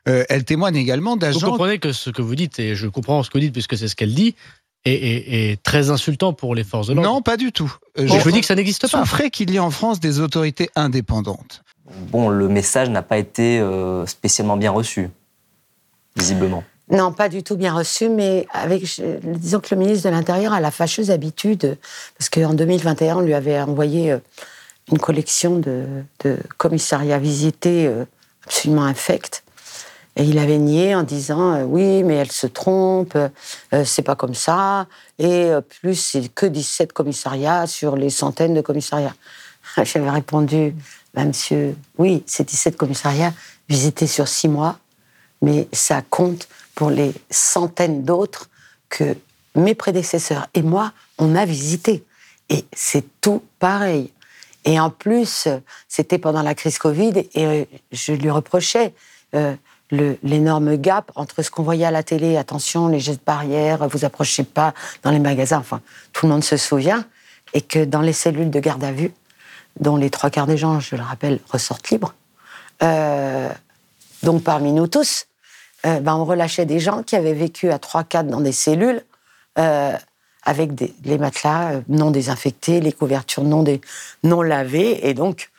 Euh, 0.09 0.25
elle 0.29 0.45
témoigne 0.45 0.77
également 0.77 1.17
d'agents. 1.17 1.41
Vous 1.41 1.53
comprenez 1.53 1.79
que 1.79 1.93
ce 1.93 2.11
que 2.11 2.23
vous 2.23 2.35
dites, 2.35 2.59
et 2.59 2.75
je 2.75 2.87
comprends 2.87 3.23
ce 3.23 3.31
que 3.31 3.39
vous 3.39 3.43
dites 3.43 3.53
puisque 3.53 3.77
c'est 3.77 3.89
ce 3.89 3.97
qu'elle 3.97 4.15
dit, 4.15 4.35
est, 4.85 5.63
très 5.63 5.91
insultant 5.91 6.33
pour 6.33 6.55
les 6.55 6.65
forces 6.65 6.87
de 6.87 6.95
l'ordre. 6.95 7.11
Non, 7.11 7.23
pas 7.23 7.37
du 7.37 7.53
tout. 7.53 7.75
Euh, 7.99 8.07
je 8.07 8.19
vous 8.19 8.31
dis 8.31 8.41
que 8.41 8.47
ça 8.47 8.55
n'existe 8.55 8.91
pas. 8.91 9.01
Souffrez 9.01 9.31
qu'il 9.31 9.51
y 9.51 9.57
ait 9.57 9.61
en 9.61 9.71
France 9.71 10.01
des 10.01 10.21
autorités 10.21 10.71
indépendantes. 10.77 11.63
Bon, 12.11 12.29
le 12.29 12.49
message 12.49 12.89
n'a 12.91 13.03
pas 13.03 13.19
été 13.19 13.59
euh, 13.59 14.07
spécialement 14.07 14.57
bien 14.57 14.71
reçu, 14.71 15.11
visiblement. 16.17 16.65
Non, 16.91 17.13
pas 17.13 17.29
du 17.29 17.43
tout 17.43 17.57
bien 17.57 17.75
reçu, 17.75 18.09
mais 18.09 18.47
avec, 18.51 18.83
disons 19.23 19.61
que 19.61 19.75
le 19.75 19.81
ministre 19.81 20.09
de 20.09 20.15
l'Intérieur 20.15 20.55
a 20.55 20.61
la 20.61 20.71
fâcheuse 20.71 21.11
habitude, 21.11 21.77
parce 22.17 22.31
qu'en 22.31 22.55
2021, 22.55 23.17
on 23.17 23.21
lui 23.21 23.35
avait 23.35 23.61
envoyé 23.61 24.17
une 24.91 24.99
collection 24.99 25.59
de, 25.59 25.85
de 26.25 26.39
commissariats 26.57 27.19
visités 27.19 27.91
absolument 28.47 28.85
infects. 28.85 29.43
Et 30.19 30.25
il 30.25 30.39
avait 30.39 30.59
nié 30.59 30.97
en 30.97 31.05
disant 31.05 31.55
euh, 31.55 31.63
oui, 31.63 32.03
mais 32.03 32.15
elle 32.17 32.33
se 32.33 32.49
trompe, 32.49 33.15
euh, 33.15 33.85
c'est 33.85 34.03
pas 34.03 34.17
comme 34.17 34.35
ça. 34.35 34.89
Et 35.21 35.45
euh, 35.45 35.61
plus, 35.61 35.95
c'est 35.95 36.29
que 36.35 36.45
17 36.45 36.93
commissariats 36.93 37.69
sur 37.69 37.95
les 37.95 38.11
centaines 38.11 38.53
de 38.53 38.61
commissariats. 38.61 39.15
J'avais 39.77 40.11
répondu, 40.11 40.75
bah, 41.15 41.25
monsieur, 41.25 41.77
oui, 41.99 42.25
c'est 42.27 42.49
17 42.49 42.77
commissariats 42.77 43.33
visités 43.69 44.09
sur 44.09 44.27
six 44.27 44.49
mois, 44.49 44.79
mais 45.41 45.69
ça 45.73 46.03
compte 46.03 46.49
pour 46.75 46.91
les 46.91 47.13
centaines 47.31 48.03
d'autres 48.03 48.49
que 48.89 49.17
mes 49.55 49.77
prédécesseurs 49.77 50.49
et 50.53 50.63
moi, 50.63 50.93
on 51.19 51.37
a 51.37 51.45
visité. 51.45 52.05
Et 52.49 52.65
c'est 52.73 53.05
tout 53.21 53.43
pareil. 53.61 54.11
Et 54.65 54.81
en 54.81 54.91
plus, 54.91 55.47
c'était 55.87 56.19
pendant 56.19 56.43
la 56.43 56.55
crise 56.55 56.79
Covid 56.79 57.13
et 57.35 57.69
je 57.93 58.13
lui 58.13 58.31
reprochais 58.31 58.93
l'énorme 59.91 60.77
gap 60.77 61.11
entre 61.15 61.43
ce 61.43 61.51
qu'on 61.51 61.63
voyait 61.63 61.87
à 61.87 61.91
la 61.91 62.03
télé, 62.03 62.37
attention, 62.37 62.89
les 62.89 63.01
gestes 63.01 63.25
barrières, 63.25 63.89
vous 63.89 64.05
approchez 64.05 64.45
pas 64.45 64.75
dans 65.03 65.11
les 65.11 65.19
magasins, 65.19 65.59
enfin, 65.59 65.81
tout 66.13 66.27
le 66.27 66.33
monde 66.33 66.45
se 66.45 66.57
souvient, 66.57 67.05
et 67.55 67.63
que 67.63 67.85
dans 67.85 68.03
les 68.03 68.13
cellules 68.13 68.51
de 68.51 68.61
garde 68.61 68.85
à 68.85 68.93
vue, 68.93 69.13
dont 69.81 69.97
les 69.97 70.11
trois 70.11 70.31
quarts 70.31 70.47
des 70.47 70.57
gens, 70.57 70.81
je 70.81 70.97
le 70.97 71.03
rappelle, 71.03 71.41
ressortent 71.51 71.89
libres, 71.91 72.15
euh, 72.83 73.49
donc 74.23 74.43
parmi 74.43 74.73
nous 74.73 74.87
tous, 74.87 75.27
euh, 75.87 76.01
ben 76.01 76.17
on 76.17 76.25
relâchait 76.25 76.67
des 76.67 76.81
gens 76.81 77.03
qui 77.03 77.17
avaient 77.17 77.35
vécu 77.35 77.71
à 77.71 77.79
3-4 77.79 78.27
dans 78.27 78.41
des 78.41 78.53
cellules 78.53 79.03
euh, 79.59 79.93
avec 80.45 80.75
des, 80.75 80.95
les 81.05 81.19
matelas 81.19 81.81
non 81.89 82.11
désinfectés, 82.11 82.81
les 82.81 82.93
couvertures 82.93 83.45
non, 83.45 83.65
non 84.23 84.43
lavées, 84.43 85.09
et 85.09 85.15
donc 85.15 85.51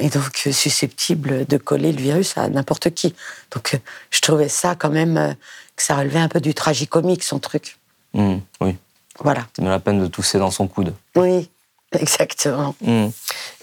et 0.00 0.08
donc 0.08 0.42
euh, 0.46 0.52
susceptible 0.52 1.46
de 1.46 1.56
coller 1.56 1.92
le 1.92 2.00
virus 2.00 2.36
à 2.36 2.48
n'importe 2.48 2.90
qui. 2.90 3.14
Donc 3.52 3.74
euh, 3.74 3.78
je 4.10 4.20
trouvais 4.20 4.48
ça 4.48 4.74
quand 4.74 4.90
même 4.90 5.16
euh, 5.16 5.32
que 5.76 5.82
ça 5.82 5.96
relevait 5.96 6.18
un 6.18 6.28
peu 6.28 6.40
du 6.40 6.54
tragicomique, 6.54 7.22
son 7.22 7.38
truc. 7.38 7.78
Mmh, 8.14 8.36
oui. 8.60 8.76
Voilà. 9.18 9.46
C'est 9.54 9.62
la 9.62 9.78
peine 9.78 10.00
de 10.00 10.06
tousser 10.06 10.38
dans 10.38 10.50
son 10.50 10.66
coude. 10.66 10.94
Oui, 11.14 11.50
exactement. 11.92 12.74
Mmh. 12.80 13.08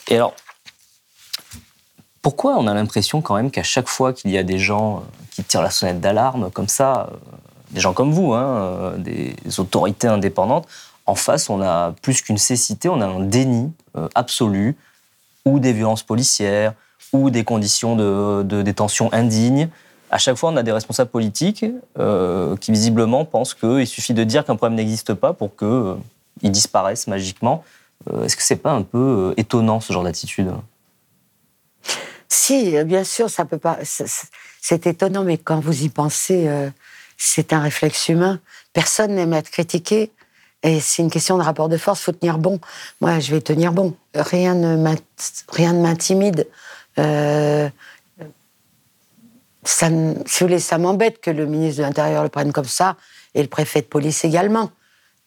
Et 0.10 0.16
alors, 0.16 0.36
pourquoi 2.22 2.58
on 2.58 2.68
a 2.68 2.74
l'impression 2.74 3.22
quand 3.22 3.36
même 3.36 3.52
qu'à 3.52 3.64
chaque 3.64 3.88
fois 3.88 4.14
qu'il 4.14 4.32
y 4.32 4.38
a 4.38 4.44
des 4.44 4.60
gens 4.60 5.04
qui 5.32 5.44
tirent 5.44 5.62
la 5.62 5.72
sonnette 5.72 6.00
d'alarme 6.00 6.52
comme 6.52 6.68
ça, 6.68 7.10
des 7.72 7.80
gens 7.80 7.94
comme 7.94 8.12
vous, 8.12 8.34
hein, 8.34 8.94
des 8.98 9.36
autorités 9.58 10.08
indépendantes, 10.08 10.68
en 11.06 11.16
face, 11.16 11.50
on 11.50 11.62
a 11.62 11.94
plus 12.02 12.22
qu'une 12.22 12.38
cécité, 12.38 12.90
on 12.90 13.00
a 13.00 13.06
un 13.06 13.22
déni 13.22 13.72
absolu 14.14 14.76
ou 15.48 15.60
des 15.60 15.74
violences 15.74 16.04
policières, 16.04 16.74
ou 17.14 17.30
des 17.30 17.44
conditions 17.44 17.96
de, 17.96 18.62
détention 18.62 19.12
indignes. 19.14 19.70
À 20.12 20.18
chaque 20.18 20.36
fois, 20.36 20.52
on 20.52 20.58
a 20.58 20.64
des 20.64 20.72
responsables 20.72 21.10
politiques 21.10 21.66
euh, 21.98 22.56
qui 22.58 22.72
visiblement 22.72 23.26
pensent 23.26 23.54
qu'il 23.54 23.88
suffit 23.88 24.14
de 24.14 24.24
dire 24.24 24.46
qu'un 24.46 24.56
problème 24.56 24.76
n'existe 24.76 25.14
pas 25.14 25.34
pour 25.34 25.56
qu'il 25.56 25.68
euh, 25.68 25.96
disparaisse 26.44 27.08
magiquement. 27.08 27.64
Euh, 28.10 28.24
est-ce 28.24 28.36
que 28.36 28.44
c'est 28.44 28.58
pas 28.58 28.72
un 28.72 28.84
peu 28.84 29.34
étonnant 29.38 29.80
ce 29.80 29.92
genre 29.92 30.04
d'attitude? 30.04 30.52
Si, 32.30 32.84
bien 32.84 33.04
sûr, 33.04 33.30
ça 33.30 33.46
peut 33.46 33.58
pas. 33.58 33.80
C'est 34.62 34.88
étonnant, 34.88 35.24
mais 35.24 35.38
quand 35.38 35.60
vous 35.60 35.84
y 35.84 35.90
pensez, 35.90 36.50
c'est 37.18 37.54
un 37.54 37.62
réflexe 37.62 38.10
humain. 38.10 38.40
Personne 38.74 39.16
n'aime 39.16 39.34
être 39.34 39.50
critiqué. 39.50 40.12
Et 40.64 40.80
c'est 40.80 41.02
une 41.02 41.12
question 41.12 41.38
de 41.38 41.44
rapport 41.44 41.70
de 41.70 41.78
force, 41.78 42.02
faut 42.02 42.12
tenir 42.12 42.38
bon. 42.38 42.60
Moi, 43.00 43.20
je 43.20 43.34
vais 43.34 43.42
tenir 43.42 43.74
bon. 43.74 43.94
Rien 44.16 44.56
ne 44.56 44.76
m'intimide. 45.74 46.48
Euh, 46.98 47.70
ça, 49.64 49.88
si 50.26 50.44
vous 50.44 50.60
ça 50.60 50.78
m'embête 50.78 51.22
que 51.22 51.30
le 51.30 51.46
ministre 51.46 51.82
de 51.82 51.84
l'Intérieur 51.84 52.24
le 52.24 52.30
prenne 52.30 52.52
comme 52.52 52.66
ça, 52.66 52.96
et 53.36 53.42
le 53.42 53.48
préfet 53.48 53.82
de 53.82 53.86
police 53.86 54.26
également. 54.26 54.72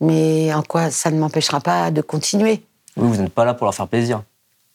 Mais 0.00 0.52
en 0.52 0.62
quoi 0.62 0.90
ça 0.90 1.10
ne 1.10 1.18
m'empêchera 1.18 1.60
pas 1.60 1.90
de 1.90 2.00
continuer? 2.00 2.62
Oui, 2.96 3.08
vous 3.08 3.22
n'êtes 3.22 3.32
pas 3.32 3.44
là 3.44 3.54
pour 3.54 3.66
leur 3.66 3.74
faire 3.74 3.86
plaisir. 3.86 4.22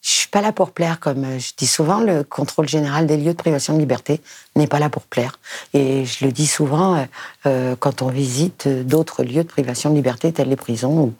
Je 0.06 0.12
suis 0.12 0.28
pas 0.28 0.42
là 0.42 0.52
pour 0.52 0.70
plaire, 0.70 1.00
comme 1.00 1.40
je 1.40 1.54
dis 1.58 1.66
souvent, 1.66 2.00
le 2.00 2.24
contrôle 2.24 2.70
général 2.70 3.08
des 3.08 3.18
lieux 3.18 3.32
de 3.32 3.38
privation 3.38 3.74
de 3.74 3.80
liberté 3.80 4.22
n'est 4.56 4.68
pas 4.68 4.78
là 4.78 4.88
pour 4.88 5.02
plaire. 5.02 5.40
Et 5.74 6.06
je 6.06 6.26
le 6.26 6.32
dis 6.32 6.46
souvent 6.46 6.96
euh, 6.96 7.06
euh, 7.48 7.76
quand 7.76 8.04
on 8.04 8.10
visite 8.10 8.68
d'autres 8.68 9.24
lieux 9.24 9.42
de 9.42 9.48
privation 9.48 9.90
de 9.90 9.96
liberté, 9.96 10.32
tels 10.32 10.48
les 10.48 10.56
prisons 10.56 11.12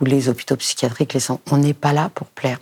ou, 0.00 0.04
les 0.04 0.28
hôpitaux 0.28 0.54
psychiatriques, 0.54 1.12
les 1.12 1.18
centres. 1.18 1.42
On 1.50 1.56
n'est 1.56 1.74
pas 1.74 1.92
là 1.92 2.08
pour 2.14 2.28
plaire. 2.28 2.60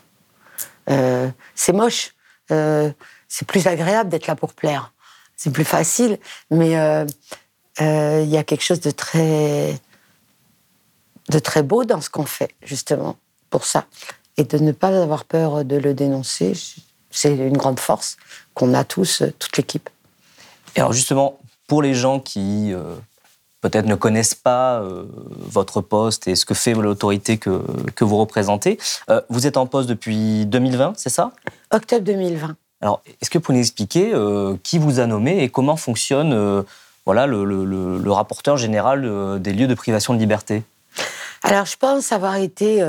Euh, 0.88 1.28
c'est 1.54 1.74
moche. 1.74 2.14
c'est 2.48 3.46
plus 3.46 3.66
agréable 3.66 4.08
d'être 4.08 4.26
là 4.26 4.36
pour 4.36 4.54
plaire. 4.54 4.94
C'est 5.36 5.52
plus 5.52 5.66
facile, 5.66 6.18
mais 6.50 6.70
il 7.78 8.28
y 8.30 8.36
a 8.38 8.42
quelque 8.42 8.64
chose 8.64 8.80
de 8.80 8.90
très, 8.90 9.78
de 11.28 11.38
très 11.38 11.62
beau 11.62 11.84
dans 11.84 12.00
ce 12.00 12.08
qu'on 12.08 12.24
fait, 12.24 12.54
justement, 12.62 13.18
pour 13.50 13.66
ça 13.66 13.84
et 14.38 14.44
de 14.44 14.56
ne 14.58 14.72
pas 14.72 14.88
avoir 15.02 15.24
peur 15.24 15.64
de 15.64 15.76
le 15.76 15.92
dénoncer, 15.92 16.54
c'est 17.10 17.34
une 17.34 17.56
grande 17.56 17.80
force 17.80 18.16
qu'on 18.54 18.72
a 18.72 18.84
tous, 18.84 19.22
euh, 19.22 19.32
toute 19.38 19.56
l'équipe. 19.56 19.90
Et 20.76 20.80
alors 20.80 20.92
justement, 20.92 21.38
pour 21.66 21.82
les 21.82 21.92
gens 21.92 22.20
qui 22.20 22.72
euh, 22.72 22.94
peut-être 23.60 23.86
ne 23.86 23.96
connaissent 23.96 24.36
pas 24.36 24.80
euh, 24.80 25.04
votre 25.36 25.80
poste 25.80 26.28
et 26.28 26.36
ce 26.36 26.46
que 26.46 26.54
fait 26.54 26.72
l'autorité 26.72 27.36
que, 27.36 27.62
que, 27.96 28.04
vous 28.04 28.16
représentez, 28.16 28.78
vous 29.28 29.46
êtes 29.46 29.56
en 29.56 29.66
poste 29.66 29.88
depuis 29.88 30.46
2020, 30.46 30.94
c'est 30.96 31.10
ça? 31.10 31.32
Octobre 31.72 32.04
2020. 32.04 32.56
Alors, 32.80 33.02
est-ce 33.20 33.28
que 33.28 33.38
vous 33.38 33.42
pouvez 33.42 33.58
nous 33.58 33.64
expliquer 33.64 34.12
qui 34.62 34.78
vous 34.78 35.00
a 35.00 35.06
nommé 35.06 35.42
et 35.42 35.48
comment 35.48 35.76
fonctionne 35.76 36.64
voilà, 37.04 37.26
le, 37.26 37.44
le, 37.44 37.64
le, 37.64 38.12
rapporteur 38.12 38.56
général 38.56 39.40
des 39.42 39.52
lieux 39.52 39.66
de 39.66 39.74
privation 39.74 40.14
de 40.14 40.20
liberté? 40.20 40.62
Alors, 41.42 41.66
je 41.66 41.76
pense 41.76 42.12
avoir 42.12 42.36
été 42.36 42.84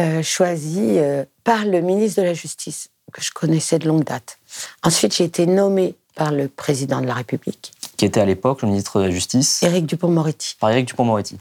euh, 0.00 0.22
choisi 0.22 0.98
euh, 0.98 1.24
par 1.44 1.66
le 1.66 1.82
ministre 1.82 2.22
de 2.22 2.26
la 2.26 2.32
Justice, 2.32 2.88
que 3.12 3.20
je 3.20 3.30
connaissais 3.30 3.78
de 3.78 3.86
longue 3.86 4.04
date. 4.04 4.38
Ensuite, 4.82 5.14
j'ai 5.14 5.24
été 5.24 5.44
nommée 5.44 5.96
par 6.14 6.32
le 6.32 6.48
président 6.48 7.02
de 7.02 7.06
la 7.06 7.12
République. 7.12 7.72
Qui 7.98 8.06
était 8.06 8.20
à 8.20 8.24
l'époque 8.24 8.62
le 8.62 8.68
ministre 8.68 9.00
de 9.00 9.04
la 9.04 9.10
Justice 9.10 9.62
Éric 9.62 9.84
Dupont-Moretti. 9.84 10.56
Par 10.58 10.70
Éric 10.70 10.86
Dupont-Moretti. 10.86 11.36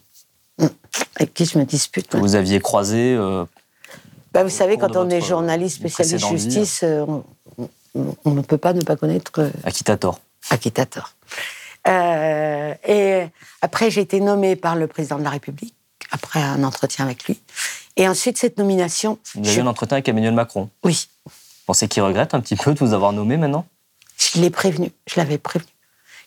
Mmh. 0.58 0.66
Avec 1.16 1.34
qui 1.34 1.46
je 1.46 1.58
me 1.58 1.64
dispute. 1.64 2.14
Vous 2.14 2.36
aviez 2.36 2.60
croisé. 2.60 3.16
Euh, 3.18 3.46
bah, 4.34 4.44
vous 4.44 4.50
savez, 4.50 4.78
quand 4.78 4.98
on 4.98 5.10
est 5.10 5.22
journaliste 5.22 5.78
spécialiste 5.78 6.28
justice, 6.28 6.84
on, 6.84 7.24
ne 8.26 8.42
peut 8.42 8.58
pas 8.58 8.74
ne 8.74 8.82
pas 8.82 8.98
connaître. 8.98 9.50
Akitator. 9.64 10.20
Akitator. 10.50 11.14
et 11.88 13.28
après, 13.62 13.92
j'ai 13.92 14.02
été 14.02 14.20
nommée 14.20 14.58
par 14.58 14.76
le 14.76 14.88
président 14.88 15.18
de 15.18 15.24
la 15.24 15.30
République, 15.30 15.76
après 16.12 16.42
un 16.42 16.66
entretien 16.66 17.06
avec 17.06 17.24
lui. 17.24 17.40
Et 17.98 18.08
ensuite, 18.08 18.38
cette 18.38 18.58
nomination. 18.58 19.20
Vous 19.36 19.48
avez 19.48 19.58
eu 19.58 19.62
un 19.62 19.68
entretien 19.68 19.96
avec 19.96 20.08
Emmanuel 20.08 20.34
Macron 20.34 20.70
Oui. 20.84 21.10
Vous 21.26 21.32
pensez 21.66 21.88
qu'il 21.88 22.02
regrette 22.04 22.34
un 22.34 22.40
petit 22.42 22.56
peu 22.56 22.74
de 22.74 22.80
vous 22.80 22.94
avoir 22.94 23.12
nommé 23.14 23.38
maintenant? 23.38 23.66
Je 24.18 24.40
l'ai 24.40 24.50
prévenu, 24.50 24.92
je 25.08 25.20
l'avais 25.20 25.38
prévenu. 25.38 25.70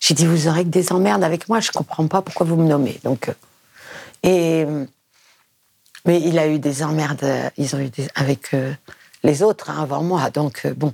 J'ai 0.01 0.15
dit, 0.15 0.27
vous 0.27 0.49
aurez 0.49 0.65
que 0.65 0.69
des 0.69 0.93
emmerdes 0.93 1.25
avec 1.25 1.49
moi, 1.49 1.61
je 1.61 1.69
ne 1.69 1.73
comprends 1.73 2.07
pas 2.07 2.21
pourquoi 2.23 2.47
vous 2.47 2.57
me 2.57 2.67
nommez. 2.69 3.01
Donc, 3.05 3.29
euh, 3.29 3.35
et, 4.23 4.67
mais 6.05 6.21
il 6.21 6.39
a 6.39 6.47
eu 6.49 6.59
des 6.59 6.83
emmerdes, 6.83 7.25
euh, 7.25 7.49
ils 7.57 7.75
ont 7.75 7.79
eu 7.79 7.89
des, 7.89 8.09
avec 8.15 8.53
euh, 8.53 8.75
les 9.23 9.43
autres 9.43 9.71
hein, 9.71 9.83
avant 9.83 10.03
moi. 10.03 10.29
Donc, 10.31 10.67
bon. 10.77 10.93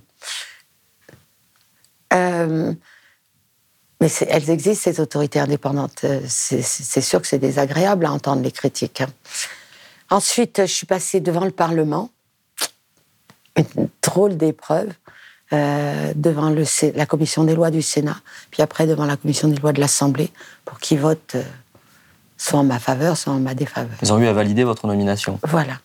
Mais 4.00 4.08
elles 4.28 4.48
existent, 4.48 4.90
ces 4.90 5.00
autorités 5.00 5.40
indépendantes. 5.40 6.04
Euh, 6.04 6.20
C'est 6.26 6.62
c'est 6.62 7.02
sûr 7.02 7.20
que 7.20 7.26
c'est 7.26 7.38
désagréable 7.38 8.06
à 8.06 8.12
entendre 8.12 8.42
les 8.42 8.50
critiques. 8.52 9.02
hein. 9.02 9.08
Ensuite, 10.10 10.62
je 10.62 10.72
suis 10.72 10.86
passée 10.86 11.20
devant 11.20 11.44
le 11.44 11.50
Parlement. 11.52 12.10
Une 13.56 13.88
drôle 14.02 14.36
d'épreuve. 14.36 14.88
euh, 15.52 16.12
devant 16.14 16.48
le, 16.50 16.62
la 16.94 17.06
commission 17.06 17.42
des 17.42 17.56
lois 17.56 17.72
du 17.72 17.82
Sénat, 17.82 18.16
puis 18.52 18.62
après 18.62 18.86
devant 18.86 19.04
la 19.04 19.16
commission 19.16 19.48
des 19.48 19.56
lois 19.56 19.72
de 19.72 19.80
l'Assemblée, 19.80 20.30
pour 20.64 20.78
qu'ils 20.78 21.00
votent 21.00 21.34
euh, 21.34 21.42
soit 22.36 22.60
en 22.60 22.62
ma 22.64 22.78
faveur, 22.78 23.16
soit 23.16 23.32
en 23.32 23.40
ma 23.40 23.54
défaveur. 23.54 23.96
Ils 24.00 24.12
ont 24.12 24.20
eu 24.20 24.28
à 24.28 24.32
valider 24.32 24.62
votre 24.62 24.86
nomination. 24.86 25.40
Voilà. 25.42 25.80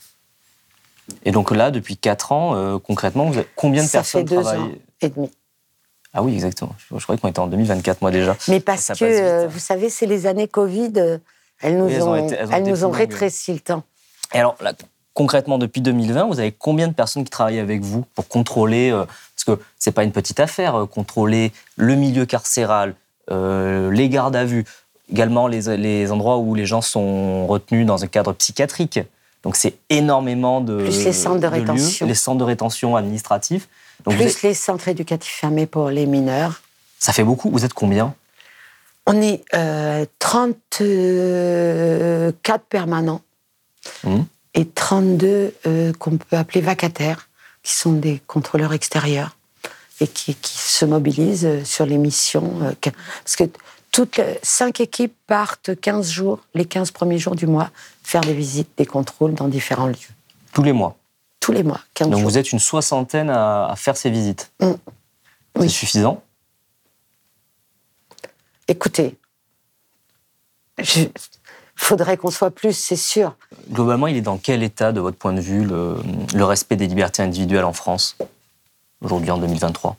Et 1.23 1.31
donc 1.31 1.49
là, 1.49 1.71
depuis 1.71 1.97
4 1.97 2.31
ans, 2.31 2.53
euh, 2.55 2.77
concrètement, 2.77 3.25
vous 3.25 3.39
avez- 3.39 3.47
combien 3.55 3.81
de 3.83 3.87
Ça 3.87 4.03
fait 4.03 4.19
personnes 4.23 4.25
deux 4.37 4.43
travaillent 4.43 4.61
ans 4.61 4.71
et 5.01 5.09
demi. 5.09 5.31
Ah 6.13 6.21
oui, 6.21 6.35
exactement. 6.35 6.75
Je, 6.77 6.95
je 6.99 7.03
croyais 7.03 7.19
qu'on 7.19 7.27
était 7.29 7.39
en 7.39 7.47
2024, 7.47 8.01
moi 8.03 8.11
déjà. 8.11 8.37
Mais 8.47 8.59
parce 8.59 8.81
Ça 8.81 8.93
que, 8.95 9.41
vite. 9.45 9.51
vous 9.51 9.59
savez, 9.59 9.89
c'est 9.89 10.05
les 10.05 10.27
années 10.27 10.47
Covid, 10.47 10.93
elles 11.61 11.75
nous 11.77 11.85
Oui, 11.85 11.93
elles 11.93 12.03
ont 12.03 12.11
ont, 12.11 12.15
été- 12.27 12.35
elles 12.35 12.47
ont 12.47 12.51
elles 12.51 12.61
été 12.61 12.69
nous 12.71 12.85
ont 12.85 12.91
rétréci 12.91 13.51
le 13.51 13.59
temps. 13.61 13.83
Et 14.33 14.39
alors, 14.39 14.55
là, 14.61 14.73
concrètement, 15.13 15.57
depuis 15.57 15.81
2020, 15.81 16.25
vous 16.25 16.39
avez 16.39 16.51
combien 16.51 16.87
de 16.87 16.93
personnes 16.93 17.23
qui 17.23 17.29
travaillent 17.29 17.59
avec 17.59 17.81
vous 17.81 18.05
pour 18.15 18.27
contrôler, 18.27 18.91
euh, 18.91 19.05
parce 19.05 19.43
que 19.45 19.59
c'est 19.79 19.91
pas 19.91 20.03
une 20.03 20.11
petite 20.11 20.39
affaire, 20.39 20.75
euh, 20.75 20.85
contrôler 20.85 21.51
le 21.77 21.95
milieu 21.95 22.25
carcéral, 22.25 22.95
euh, 23.31 23.91
les 23.91 24.09
gardes 24.09 24.35
à 24.35 24.45
vue, 24.45 24.65
également 25.11 25.47
les, 25.47 25.77
les 25.77 26.11
endroits 26.11 26.37
où 26.37 26.55
les 26.55 26.65
gens 26.65 26.81
sont 26.81 27.47
retenus 27.47 27.85
dans 27.85 28.03
un 28.03 28.07
cadre 28.07 28.33
psychiatrique. 28.33 28.99
Donc 29.43 29.55
c'est 29.55 29.75
énormément 29.89 30.59
de 30.59 30.83
Plus 30.83 31.05
les 31.05 31.13
centres 31.13 31.39
de 31.39 31.47
lieux, 31.47 31.53
rétention. 31.61 32.07
les 32.07 32.15
centres 32.15 32.39
de 32.39 32.43
rétention 32.43 32.95
administratifs. 32.95 33.69
Donc 34.03 34.15
Plus 34.15 34.25
êtes- 34.25 34.41
les 34.41 34.53
centres 34.55 34.87
éducatifs 34.87 35.35
fermés 35.39 35.67
pour 35.67 35.89
les 35.89 36.07
mineurs. 36.07 36.61
ça 36.99 37.13
fait 37.13 37.23
beaucoup. 37.23 37.51
Vous 37.51 37.63
êtes 37.63 37.73
combien? 37.73 38.15
On 39.05 39.21
est 39.21 39.43
euh, 39.53 40.05
34 40.17 42.59
permanents 42.69 43.21
Mhm. 44.03 44.25
et 44.53 44.65
32 44.67 45.53
euh, 45.65 45.93
qu'on 45.93 46.17
peut 46.17 46.37
appeler 46.37 46.61
vacataires, 46.61 47.27
qui 47.63 47.73
sont 47.73 47.93
des 47.93 48.21
contrôleurs 48.27 48.73
extérieurs 48.73 49.35
et 49.99 50.07
qui, 50.07 50.35
qui 50.35 50.57
se 50.57 50.85
mobilisent 50.85 51.45
euh, 51.45 51.63
sur 51.63 51.85
les 51.85 51.97
missions. 51.97 52.61
euh, 52.61 52.73
parce 53.23 53.35
que 53.35 53.43
toutes 53.91 54.17
les 54.17 54.39
cinq 54.43 54.81
équipes 54.81 55.15
partent 55.27 55.79
15 55.79 56.09
jours, 56.09 56.39
les 56.53 56.65
15 56.65 56.91
premiers 56.91 57.17
jours 57.17 57.35
du 57.35 57.47
mois, 57.47 57.69
faire 58.03 58.21
des 58.21 58.33
visites, 58.33 58.69
des 58.77 58.85
contrôles 58.85 59.33
dans 59.35 59.47
différents 59.47 59.87
lieux. 59.87 59.95
Tous 60.53 60.63
les 60.63 60.73
mois. 60.73 60.97
Tous 61.39 61.51
les 61.53 61.63
mois, 61.63 61.79
15 61.93 62.09
Donc 62.09 62.19
jours. 62.19 62.29
vous 62.29 62.37
êtes 62.37 62.51
une 62.51 62.59
soixantaine 62.59 63.29
à, 63.29 63.67
à 63.67 63.75
faire 63.75 63.95
ces 63.95 64.09
visites. 64.09 64.51
Mm. 64.59 64.71
C'est 65.55 65.61
Oui. 65.61 65.69
suffisant? 65.69 66.21
Écoutez, 68.67 69.15
faudrait 71.75 72.17
qu'on 72.17 72.31
soit 72.31 72.51
plus, 72.51 72.73
c'est 72.73 72.95
sûr. 72.95 73.35
Globalement, 73.71 74.07
il 74.07 74.15
est 74.15 74.21
dans 74.21 74.37
quel 74.37 74.63
état, 74.63 74.91
de 74.91 74.99
votre 74.99 75.17
point 75.17 75.33
de 75.33 75.41
vue, 75.41 75.65
le, 75.65 75.97
le 76.33 76.45
respect 76.45 76.75
des 76.75 76.87
libertés 76.87 77.21
individuelles 77.21 77.65
en 77.65 77.73
France, 77.73 78.17
aujourd'hui 79.01 79.31
en 79.31 79.37
2023 79.37 79.97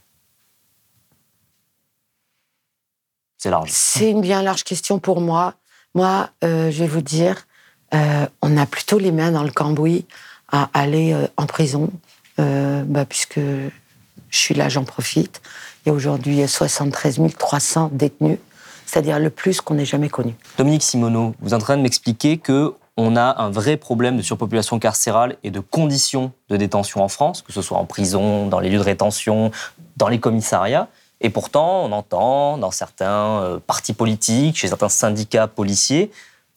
C'est 3.39 3.51
large. 3.51 3.71
C'est 3.73 4.11
une 4.11 4.23
bien 4.23 4.43
large 4.43 4.65
question 4.65 4.99
pour 4.99 5.21
moi. 5.21 5.55
Moi, 5.95 6.31
euh, 6.45 6.71
je 6.71 6.79
vais 6.81 6.87
vous 6.87 7.03
dire, 7.03 7.47
euh, 7.95 8.27
on 8.43 8.57
a 8.57 8.67
plutôt 8.67 8.99
les 8.99 9.13
mains 9.13 9.31
dans 9.31 9.45
le 9.45 9.51
cambouis 9.51 10.07
à 10.51 10.71
aller 10.75 11.13
euh, 11.13 11.27
en 11.37 11.47
prison, 11.47 11.91
bah, 12.39 13.07
puisque 13.07 13.39
je 13.39 14.39
suis 14.39 14.55
là, 14.55 14.69
j'en 14.69 14.85
profite. 14.85 15.41
Il 15.85 15.89
y 15.89 15.93
a 15.93 15.95
aujourd'hui 15.95 16.47
73 16.47 17.19
300 17.39 17.91
détenus, 17.93 18.39
c'est-à-dire 18.87 19.19
le 19.19 19.31
plus 19.31 19.61
qu'on 19.61 19.75
n'ait 19.75 19.85
jamais 19.85 20.09
connu. 20.09 20.35
Dominique 20.57 20.83
Simoneau, 20.83 21.35
vous 21.41 21.49
êtes 21.49 21.55
en 21.55 21.59
train 21.59 21.77
de 21.77 21.83
m'expliquer 21.83 22.39
que 22.39 22.75
on 22.97 23.15
a 23.15 23.43
un 23.43 23.51
vrai 23.51 23.77
problème 23.77 24.17
de 24.17 24.23
surpopulation 24.23 24.79
carcérale 24.79 25.37
et 25.45 25.51
de 25.51 25.61
conditions 25.61 26.33
de 26.49 26.57
détention 26.57 27.03
en 27.03 27.09
France, 27.09 27.43
que 27.43 27.53
ce 27.53 27.61
soit 27.61 27.77
en 27.77 27.85
prison, 27.85 28.47
dans 28.47 28.59
les 28.59 28.71
lieux 28.71 28.79
de 28.79 28.83
rétention, 28.83 29.51
dans 29.99 30.09
les 30.09 30.19
commissariats. 30.19 30.89
Et 31.21 31.29
pourtant, 31.29 31.85
on 31.85 31.93
entend 31.93 32.57
dans 32.57 32.71
certains 32.71 33.43
euh, 33.43 33.59
partis 33.59 33.93
politiques, 33.93 34.57
chez 34.57 34.69
certains 34.69 34.89
syndicats 34.89 35.47
policiers, 35.47 36.11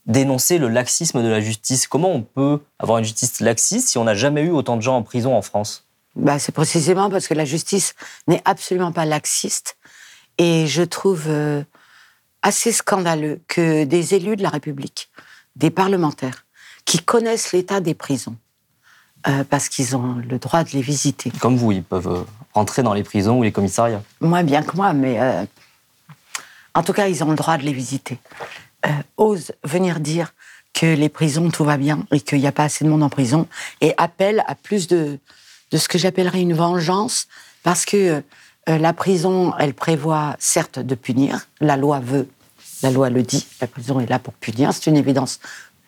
dénoncer 0.05 0.57
le 0.59 0.69
laxisme 0.69 1.21
de 1.21 1.27
la 1.27 1.41
justice. 1.41 1.87
Comment 1.87 2.11
on 2.11 2.21
peut 2.21 2.61
avoir 2.79 2.99
une 2.99 3.05
justice 3.05 3.41
laxiste 3.41 3.89
si 3.89 3.97
on 3.97 4.05
n'a 4.05 4.15
jamais 4.15 4.41
eu 4.41 4.51
autant 4.51 4.77
de 4.77 4.81
gens 4.81 4.95
en 4.95 5.03
prison 5.03 5.35
en 5.35 5.41
France? 5.41 5.85
Bah, 6.15 6.39
c'est 6.39 6.51
précisément 6.51 7.09
parce 7.09 7.27
que 7.27 7.33
la 7.33 7.45
justice 7.45 7.95
n'est 8.27 8.41
absolument 8.45 8.91
pas 8.91 9.05
laxiste. 9.05 9.77
Et 10.37 10.67
je 10.67 10.83
trouve 10.83 11.25
euh, 11.27 11.63
assez 12.41 12.71
scandaleux 12.71 13.41
que 13.47 13.83
des 13.83 14.15
élus 14.15 14.35
de 14.35 14.43
la 14.43 14.49
République, 14.49 15.09
des 15.55 15.69
parlementaires, 15.69 16.45
qui 16.85 16.99
connaissent 16.99 17.51
l'état 17.51 17.81
des 17.81 17.93
prisons, 17.93 18.35
euh, 19.27 19.43
parce 19.43 19.69
qu'ils 19.69 19.95
ont 19.95 20.15
le 20.15 20.39
droit 20.39 20.63
de 20.63 20.69
les 20.71 20.81
visiter, 20.81 21.31
Comme 21.39 21.57
vous, 21.57 21.71
ils 21.71 21.83
peuvent 21.83 22.07
euh, 22.07 22.23
rentrer 22.53 22.83
dans 22.83 22.93
les 22.93 23.03
prisons 23.03 23.39
ou 23.39 23.43
les 23.43 23.51
commissariats. 23.51 24.01
moins 24.21 24.43
bien 24.43 24.63
que 24.63 24.75
moi, 24.75 24.93
mais 24.93 25.19
euh, 25.19 25.45
en 26.73 26.83
tout 26.83 26.93
cas, 26.93 27.07
ils 27.07 27.23
ont 27.23 27.29
le 27.29 27.35
droit 27.35 27.57
de 27.57 27.63
les 27.63 27.73
visiter, 27.73 28.19
euh, 28.85 28.89
osent 29.17 29.51
venir 29.63 29.99
dire 29.99 30.33
que 30.73 30.85
les 30.85 31.09
prisons, 31.09 31.49
tout 31.49 31.65
va 31.65 31.77
bien 31.77 32.05
et 32.11 32.21
qu'il 32.21 32.39
n'y 32.39 32.47
a 32.47 32.51
pas 32.51 32.63
assez 32.63 32.85
de 32.85 32.89
monde 32.89 33.03
en 33.03 33.09
prison, 33.09 33.47
et 33.81 33.93
appellent 33.97 34.43
à 34.47 34.55
plus 34.55 34.87
de, 34.87 35.19
de 35.71 35.77
ce 35.77 35.89
que 35.89 35.97
j'appellerais 35.97 36.41
une 36.41 36.53
vengeance, 36.53 37.27
parce 37.63 37.85
que 37.85 37.97
euh, 37.97 38.21
la 38.77 38.93
prison, 38.93 39.53
elle 39.57 39.73
prévoit 39.73 40.35
certes 40.39 40.79
de 40.79 40.95
punir, 40.95 41.47
la 41.59 41.77
loi 41.77 41.99
veut, 41.99 42.27
la 42.83 42.91
loi 42.91 43.09
le 43.09 43.23
dit, 43.23 43.47
la 43.61 43.67
prison 43.67 43.99
est 43.99 44.05
là 44.05 44.19
pour 44.19 44.33
punir, 44.33 44.73
c'est 44.73 44.87
une 44.87 44.97
évidence 44.97 45.39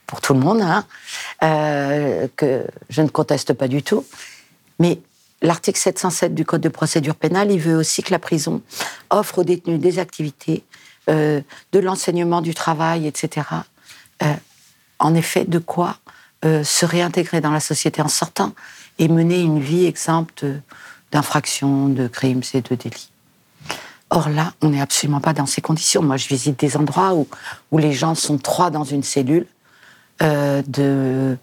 pour 0.08 0.20
tout 0.20 0.34
le 0.34 0.40
monde, 0.40 0.62
hein, 0.62 0.86
euh, 1.44 2.28
que 2.36 2.66
je 2.90 3.02
ne 3.02 3.08
conteste 3.08 3.54
pas 3.54 3.68
du 3.68 3.84
tout, 3.84 4.06
mais 4.80 5.00
l'article 5.42 5.80
707 5.80 6.34
du 6.34 6.46
Code 6.46 6.62
de 6.62 6.70
procédure 6.70 7.16
pénale, 7.16 7.52
il 7.52 7.60
veut 7.60 7.76
aussi 7.76 8.04
que 8.04 8.12
la 8.12 8.20
prison 8.20 8.62
offre 9.10 9.40
aux 9.40 9.44
détenus 9.44 9.80
des 9.80 10.00
activités, 10.00 10.64
euh, 11.10 11.42
de 11.72 11.80
l'enseignement 11.80 12.42
du 12.42 12.54
travail, 12.54 13.08
etc. 13.08 13.48
Euh, 14.24 14.34
en 15.00 15.16
effet, 15.16 15.46
de 15.46 15.60
quoi 15.60 15.98
euh, 16.46 16.64
se 16.64 16.86
réintégrer 16.86 17.42
dans 17.42 17.52
la 17.52 17.60
société 17.60 18.02
en 18.02 18.08
sortant 18.08 18.54
et 19.00 19.08
mener 19.08 19.40
une 19.42 19.60
vie 19.60 19.86
exempte 19.86 20.46
d'infractions, 21.12 21.90
de 21.90 22.08
crimes 22.08 22.42
et 22.54 22.62
de 22.62 22.76
délits. 22.76 23.12
Or 24.10 24.30
là, 24.30 24.54
on 24.62 24.70
n'est 24.70 24.82
absolument 24.82 25.22
pas 25.22 25.34
dans 25.34 25.46
ces 25.46 25.62
conditions. 25.62 26.02
Moi, 26.02 26.18
je 26.18 26.28
visite 26.28 26.60
des 26.60 26.76
endroits 26.76 27.14
où, 27.14 27.28
où 27.72 27.78
les 27.78 27.94
gens 27.94 28.14
sont 28.14 28.38
trois 28.38 28.70
dans 28.70 28.84
une 28.84 29.04
cellule, 29.04 29.48
euh, 30.22 31.36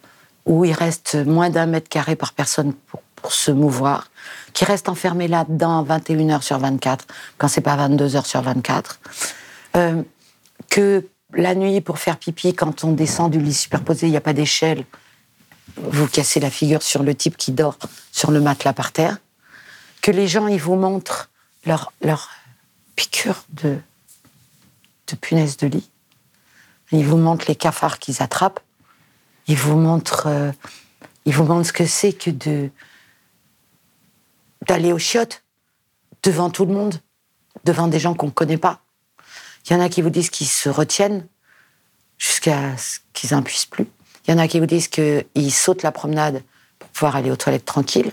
où 0.45 0.65
il 0.65 0.73
reste 0.73 1.15
moins 1.15 1.51
d'un 1.51 1.67
mètre 1.67 1.89
carré 1.89 2.15
par 2.15 2.33
personne 2.33 2.75
pour, 2.75 3.03
pour 3.17 3.33
se 3.33 3.51
mouvoir, 3.51 4.11
qui 4.53 4.65
restent 4.65 4.89
enfermés 4.89 5.29
là-dedans 5.29 5.83
21 5.83 6.31
heures 6.31 6.43
sur 6.43 6.59
24, 6.59 7.07
quand 7.39 7.49
c'est 7.49 7.61
pas 7.61 7.77
22 7.77 8.17
heures 8.17 8.27
sur 8.27 8.43
24, 8.43 9.01
euh, 9.77 10.03
que 10.69 11.07
la 11.35 11.55
nuit, 11.55 11.81
pour 11.81 11.99
faire 11.99 12.17
pipi, 12.17 12.55
quand 12.55 12.85
on 12.85 12.93
descend 12.93 13.31
du 13.31 13.41
lit 13.41 13.55
superposé, 13.55 14.07
il 14.07 14.11
n'y 14.11 14.17
a 14.17 14.23
pas 14.23 14.33
d'échelle, 14.33 14.85
vous 15.77 16.07
cassez 16.07 16.41
la 16.41 16.51
figure 16.51 16.83
sur 16.83 17.03
le 17.03 17.15
type 17.15 17.37
qui 17.37 17.53
dort 17.53 17.77
sur 18.13 18.31
le 18.31 18.41
matelas 18.41 18.73
par 18.73 18.93
terre, 18.93 19.19
que 20.09 20.13
les 20.15 20.27
gens, 20.27 20.47
ils 20.47 20.59
vous 20.59 20.77
montrent 20.77 21.29
leur, 21.67 21.93
piqûre 22.97 23.45
de, 23.51 23.79
de 25.07 25.17
punaise 25.17 25.59
de 25.59 25.67
lit, 25.67 25.91
ils 26.93 27.05
vous 27.05 27.19
montrent 27.19 27.45
les 27.47 27.55
cafards 27.55 27.99
qu'ils 27.99 28.23
attrapent, 28.23 28.61
ils 29.49 29.57
vous 29.59 29.77
montrent, 29.77 30.27
euh, 30.27 30.51
ils 31.27 31.35
vous 31.35 31.45
montrent 31.45 31.67
ce 31.67 31.75
que 31.75 31.85
c'est 31.85 32.15
que 32.15 32.31
de 32.31 32.71
d'aller 34.67 34.95
aux 34.95 34.99
chiottes 34.99 35.45
devant 36.23 36.49
tout 36.49 36.65
le 36.65 36.73
monde, 36.73 37.03
devant 37.65 37.87
des 37.87 38.01
gens 38.01 38.15
qu'on 38.15 38.29
ne 38.29 38.33
connaît 38.33 38.57
pas. 38.57 38.81
Il 39.67 39.75
y 39.75 39.77
en 39.77 39.81
a 39.81 39.91
qui 39.91 40.01
vous 40.01 40.09
disent 40.09 40.31
qu'ils 40.31 40.47
se 40.47 40.71
retiennent 40.71 41.27
jusqu'à 42.17 42.79
ce 42.79 43.01
qu'ils 43.13 43.33
n'en 43.33 43.43
puissent 43.43 43.67
plus. 43.67 43.87
Il 44.27 44.31
y 44.31 44.35
en 44.35 44.39
a 44.39 44.49
qui 44.49 44.59
vous 44.59 44.65
disent 44.65 44.89
qu'ils 44.89 45.53
sautent 45.53 45.83
la 45.83 45.93
promenade 45.93 46.43
pour 46.79 46.89
pouvoir 46.89 47.17
aller 47.17 47.31
aux 47.31 47.37
toilettes 47.37 47.67
tranquilles. 47.67 48.13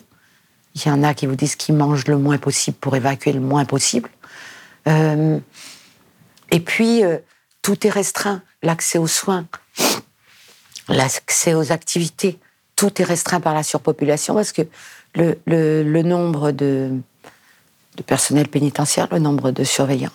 Il 0.75 0.85
y 0.85 0.91
en 0.91 1.03
a 1.03 1.13
qui 1.13 1.25
vous 1.25 1.35
disent 1.35 1.55
qu'ils 1.55 1.75
mangent 1.75 2.07
le 2.07 2.17
moins 2.17 2.37
possible 2.37 2.77
pour 2.77 2.95
évacuer 2.95 3.31
le 3.31 3.39
moins 3.39 3.63
possible. 3.63 4.09
Euh, 4.87 5.39
et 6.51 6.59
puis, 6.59 7.03
euh, 7.03 7.17
tout 7.61 7.87
est 7.87 7.89
restreint. 7.89 8.41
L'accès 8.61 8.97
aux 8.97 9.07
soins, 9.07 9.45
l'accès 10.89 11.53
aux 11.53 11.71
activités, 11.71 12.39
tout 12.75 13.01
est 13.01 13.05
restreint 13.05 13.39
par 13.39 13.53
la 13.53 13.63
surpopulation 13.63 14.33
parce 14.33 14.51
que 14.51 14.63
le, 15.13 16.01
nombre 16.01 16.51
de, 16.51 16.91
de 17.95 18.03
personnel 18.03 18.47
pénitentiaire, 18.47 19.07
le 19.11 19.19
nombre 19.19 19.51
de 19.51 19.63
surveillants 19.63 20.11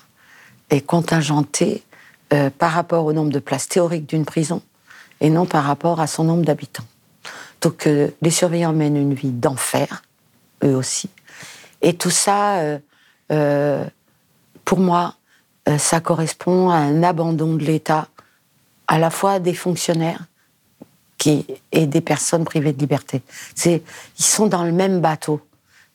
est 0.69 0.81
contingenté 0.81 1.83
euh, 2.33 2.51
par 2.51 2.73
rapport 2.73 3.07
au 3.07 3.13
nombre 3.13 3.31
de 3.31 3.39
places 3.39 3.69
théoriques 3.69 4.09
d'une 4.09 4.25
prison 4.25 4.63
et 5.21 5.31
non 5.31 5.47
par 5.47 5.65
rapport 5.65 6.01
à 6.01 6.07
son 6.07 6.25
nombre 6.25 6.45
d'habitants. 6.45 6.85
Donc 7.61 7.85
les 7.85 8.31
surveillants 8.31 8.73
mènent 8.73 8.97
une 8.97 9.13
vie 9.13 9.31
d'enfer, 9.31 10.03
eux 10.65 10.75
aussi. 10.75 11.11
Et 11.83 11.95
tout 11.95 12.11
ça, 12.11 12.59
euh, 12.59 12.79
euh, 13.33 13.85
pour 14.65 14.79
moi, 14.79 15.15
euh, 15.69 15.79
ça 15.79 16.01
correspond 16.01 16.71
à 16.71 16.77
un 16.77 17.03
abandon 17.03 17.55
de 17.55 17.65
l'État, 17.65 18.09
à 18.87 18.99
la 18.99 19.11
fois 19.11 19.39
des 19.39 19.55
fonctionnaires 19.55 20.25
qui, 21.19 21.47
et 21.73 21.87
des 21.87 22.01
personnes 22.01 22.45
privées 22.45 22.73
de 22.73 22.79
liberté. 22.79 23.23
Ils 23.65 23.81
sont 24.17 24.47
dans 24.47 24.65
le 24.65 24.73
même 24.73 25.01
bateau. 25.01 25.41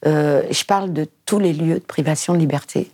Je 0.04 0.64
parle 0.66 0.94
de 0.94 1.08
tous 1.26 1.40
les 1.40 1.52
lieux 1.52 1.80
de 1.80 1.86
privation 1.86 2.34
de 2.34 2.38
liberté 2.38 2.92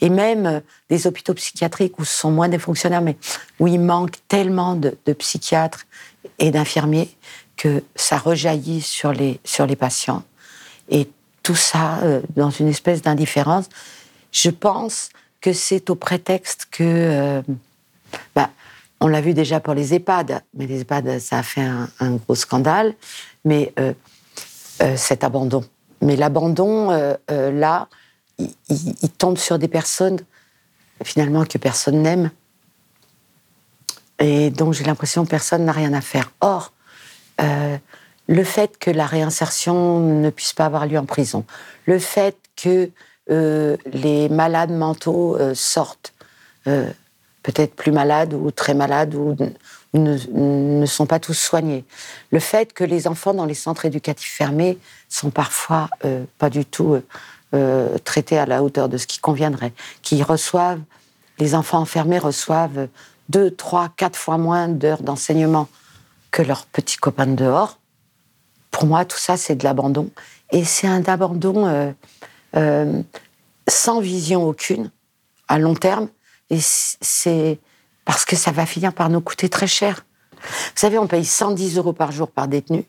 et 0.00 0.08
même 0.08 0.62
des 0.88 1.06
hôpitaux 1.06 1.34
psychiatriques 1.34 1.98
où 1.98 2.06
ce 2.06 2.20
sont 2.20 2.30
moins 2.30 2.48
des 2.48 2.58
fonctionnaires, 2.58 3.02
mais 3.02 3.18
où 3.60 3.66
il 3.66 3.80
manque 3.80 4.16
tellement 4.28 4.74
de, 4.74 4.96
de 5.04 5.12
psychiatres 5.12 5.84
et 6.38 6.50
d'infirmiers 6.50 7.14
que 7.58 7.82
ça 7.96 8.16
rejaillit 8.16 8.80
sur 8.80 9.12
les, 9.12 9.40
sur 9.44 9.66
les 9.66 9.76
patients. 9.76 10.22
Et 10.88 11.08
tout 11.44 11.54
ça 11.54 11.98
euh, 11.98 12.20
dans 12.34 12.50
une 12.50 12.68
espèce 12.68 13.02
d'indifférence. 13.02 13.68
Je 14.32 14.50
pense 14.50 15.10
que 15.40 15.52
c'est 15.52 15.90
au 15.90 15.94
prétexte 15.94 16.66
que, 16.72 16.82
euh, 16.82 17.42
bah, 18.34 18.50
on 19.00 19.06
l'a 19.06 19.20
vu 19.20 19.34
déjà 19.34 19.60
pour 19.60 19.74
les 19.74 19.94
EHPAD, 19.94 20.42
mais 20.54 20.66
les 20.66 20.80
EHPAD, 20.80 21.20
ça 21.20 21.38
a 21.38 21.42
fait 21.44 21.60
un, 21.60 21.88
gros 22.00 22.34
scandale, 22.34 22.94
mais 23.44 23.72
euh, 23.78 23.92
cet 24.96 25.22
abandon. 25.22 25.62
Mais 26.00 26.16
l'abandon, 26.16 26.90
là, 27.28 27.88
il, 28.38 29.10
tombe 29.16 29.36
sur 29.36 29.58
des 29.58 29.68
personnes, 29.68 30.20
finalement, 31.02 31.44
que 31.44 31.58
personne 31.58 32.02
n'aime, 32.02 32.30
et 34.18 34.50
donc 34.50 34.74
j'ai 34.74 34.84
l'impression 34.84 35.24
que 35.24 35.30
personne 35.30 35.64
n'a 35.64 35.72
rien 35.72 35.92
à 35.92 36.00
faire. 36.00 36.32
Or, 36.40 36.72
le 38.26 38.44
fait 38.44 38.78
que 38.78 38.90
la 38.90 39.06
réinsertion 39.06 40.00
ne 40.00 40.30
puisse 40.30 40.52
pas 40.52 40.66
avoir 40.66 40.86
lieu 40.86 40.98
en 40.98 41.04
prison, 41.04 41.44
le 41.86 41.98
fait 41.98 42.36
que 42.56 42.90
euh, 43.30 43.76
les 43.86 44.28
malades 44.28 44.72
mentaux 44.72 45.36
euh, 45.36 45.54
sortent, 45.54 46.12
euh, 46.66 46.90
peut-être 47.42 47.74
plus 47.74 47.92
malades 47.92 48.34
ou 48.34 48.50
très 48.50 48.74
malades 48.74 49.14
ou 49.14 49.36
ne, 49.94 50.16
ne 50.80 50.86
sont 50.86 51.06
pas 51.06 51.20
tous 51.20 51.34
soignés, 51.34 51.84
le 52.30 52.40
fait 52.40 52.72
que 52.72 52.84
les 52.84 53.06
enfants 53.06 53.34
dans 53.34 53.44
les 53.44 53.54
centres 53.54 53.84
éducatifs 53.84 54.32
fermés 54.32 54.78
sont 55.08 55.30
parfois 55.30 55.88
euh, 56.04 56.24
pas 56.38 56.50
du 56.50 56.64
tout 56.64 56.94
euh, 56.94 57.06
euh, 57.54 57.98
traités 57.98 58.38
à 58.38 58.46
la 58.46 58.62
hauteur 58.62 58.88
de 58.88 58.98
ce 58.98 59.06
qui 59.06 59.20
conviendrait, 59.20 59.72
qui 60.02 60.22
reçoivent, 60.22 60.80
les 61.38 61.54
enfants 61.54 61.78
enfermés 61.78 62.18
reçoivent 62.18 62.88
deux, 63.28 63.50
trois, 63.50 63.90
quatre 63.96 64.18
fois 64.18 64.38
moins 64.38 64.68
d'heures 64.68 65.02
d'enseignement 65.02 65.68
que 66.30 66.42
leurs 66.42 66.66
petits 66.66 66.96
copains 66.96 67.26
de 67.26 67.36
dehors. 67.36 67.78
Pour 68.74 68.86
moi, 68.86 69.04
tout 69.04 69.18
ça, 69.18 69.36
c'est 69.36 69.54
de 69.54 69.62
l'abandon. 69.62 70.10
Et 70.50 70.64
c'est 70.64 70.88
un 70.88 71.04
abandon 71.04 71.64
euh, 71.68 71.92
euh, 72.56 73.02
sans 73.68 74.00
vision 74.00 74.48
aucune, 74.48 74.90
à 75.46 75.60
long 75.60 75.76
terme. 75.76 76.08
Et 76.50 76.58
c'est 76.60 77.60
parce 78.04 78.24
que 78.24 78.34
ça 78.34 78.50
va 78.50 78.66
finir 78.66 78.92
par 78.92 79.10
nous 79.10 79.20
coûter 79.20 79.48
très 79.48 79.68
cher. 79.68 80.04
Vous 80.40 80.48
savez, 80.74 80.98
on 80.98 81.06
paye 81.06 81.24
110 81.24 81.78
euros 81.78 81.92
par 81.92 82.10
jour 82.10 82.28
par 82.28 82.48
détenu. 82.48 82.84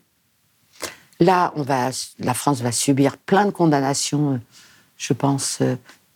Là, 1.20 1.52
on 1.54 1.62
va, 1.62 1.90
la 2.18 2.34
France 2.34 2.62
va 2.62 2.72
subir 2.72 3.16
plein 3.16 3.46
de 3.46 3.52
condamnations, 3.52 4.32
euh, 4.32 4.38
je 4.96 5.12
pense, 5.12 5.60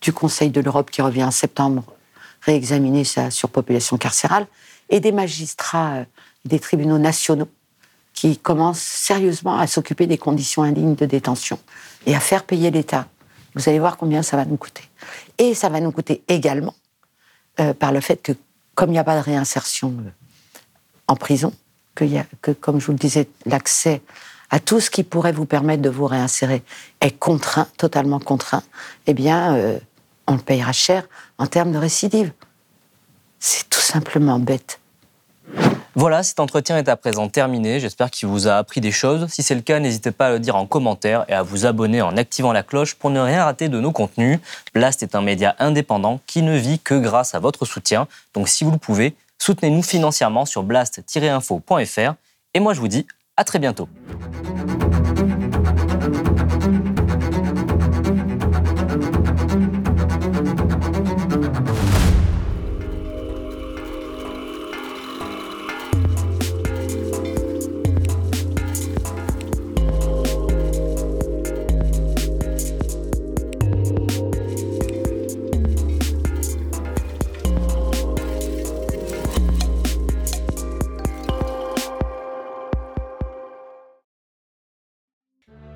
du 0.01 0.11
Conseil 0.11 0.49
de 0.49 0.59
l'Europe 0.59 0.91
qui 0.91 1.01
revient 1.01 1.23
en 1.23 1.31
septembre 1.31 1.85
réexaminer 2.41 3.05
sa 3.05 3.31
surpopulation 3.31 3.97
carcérale, 3.97 4.47
et 4.89 4.99
des 4.99 5.13
magistrats, 5.13 6.03
des 6.43 6.59
tribunaux 6.59 6.97
nationaux 6.97 7.47
qui 8.21 8.37
commencent 8.37 8.79
sérieusement 8.79 9.57
à 9.57 9.65
s'occuper 9.65 10.05
des 10.05 10.19
conditions 10.19 10.61
indignes 10.61 10.93
de 10.93 11.07
détention 11.07 11.57
et 12.05 12.15
à 12.15 12.19
faire 12.19 12.43
payer 12.43 12.69
l'État. 12.69 13.07
Vous 13.55 13.67
allez 13.67 13.79
voir 13.79 13.97
combien 13.97 14.21
ça 14.21 14.37
va 14.37 14.45
nous 14.45 14.57
coûter. 14.57 14.83
Et 15.39 15.55
ça 15.55 15.69
va 15.69 15.79
nous 15.79 15.91
coûter 15.91 16.21
également 16.27 16.75
euh, 17.59 17.73
par 17.73 17.91
le 17.91 17.99
fait 17.99 18.17
que, 18.17 18.33
comme 18.75 18.91
il 18.91 18.93
n'y 18.93 18.99
a 18.99 19.03
pas 19.03 19.17
de 19.17 19.23
réinsertion 19.23 19.95
euh, 20.05 20.11
en 21.07 21.15
prison, 21.15 21.51
que, 21.95 22.51
comme 22.51 22.79
je 22.79 22.85
vous 22.85 22.91
le 22.91 22.99
disais, 22.99 23.27
l'accès 23.47 24.03
à 24.51 24.59
tout 24.59 24.79
ce 24.79 24.91
qui 24.91 25.03
pourrait 25.03 25.31
vous 25.31 25.47
permettre 25.47 25.81
de 25.81 25.89
vous 25.89 26.05
réinsérer 26.05 26.61
est 27.01 27.17
contraint, 27.17 27.67
totalement 27.77 28.19
contraint, 28.19 28.61
eh 29.07 29.15
bien, 29.15 29.55
euh, 29.55 29.79
on 30.27 30.33
le 30.33 30.41
payera 30.41 30.73
cher 30.73 31.07
en 31.39 31.47
termes 31.47 31.71
de 31.71 31.79
récidive. 31.79 32.33
C'est 33.39 33.67
tout 33.67 33.79
simplement 33.79 34.37
bête. 34.37 34.79
Voilà, 35.93 36.23
cet 36.23 36.39
entretien 36.39 36.77
est 36.77 36.87
à 36.87 36.95
présent 36.95 37.27
terminé. 37.27 37.81
J'espère 37.81 38.11
qu'il 38.11 38.29
vous 38.29 38.47
a 38.47 38.55
appris 38.55 38.79
des 38.79 38.91
choses. 38.91 39.27
Si 39.27 39.43
c'est 39.43 39.55
le 39.55 39.61
cas, 39.61 39.79
n'hésitez 39.79 40.11
pas 40.11 40.27
à 40.27 40.31
le 40.31 40.39
dire 40.39 40.55
en 40.55 40.65
commentaire 40.65 41.25
et 41.27 41.33
à 41.33 41.43
vous 41.43 41.65
abonner 41.65 42.01
en 42.01 42.15
activant 42.15 42.53
la 42.53 42.63
cloche 42.63 42.95
pour 42.95 43.09
ne 43.09 43.19
rien 43.19 43.43
rater 43.43 43.67
de 43.67 43.77
nos 43.79 43.91
contenus. 43.91 44.39
Blast 44.73 45.03
est 45.03 45.15
un 45.15 45.21
média 45.21 45.53
indépendant 45.59 46.21
qui 46.27 46.43
ne 46.43 46.55
vit 46.55 46.79
que 46.79 46.97
grâce 46.97 47.35
à 47.35 47.39
votre 47.39 47.65
soutien. 47.65 48.07
Donc 48.33 48.47
si 48.47 48.63
vous 48.63 48.71
le 48.71 48.77
pouvez, 48.77 49.15
soutenez-nous 49.37 49.83
financièrement 49.83 50.45
sur 50.45 50.63
blast-info.fr. 50.63 52.13
Et 52.53 52.59
moi, 52.61 52.73
je 52.73 52.79
vous 52.79 52.87
dis 52.87 53.05
à 53.35 53.43
très 53.43 53.59
bientôt. 53.59 53.89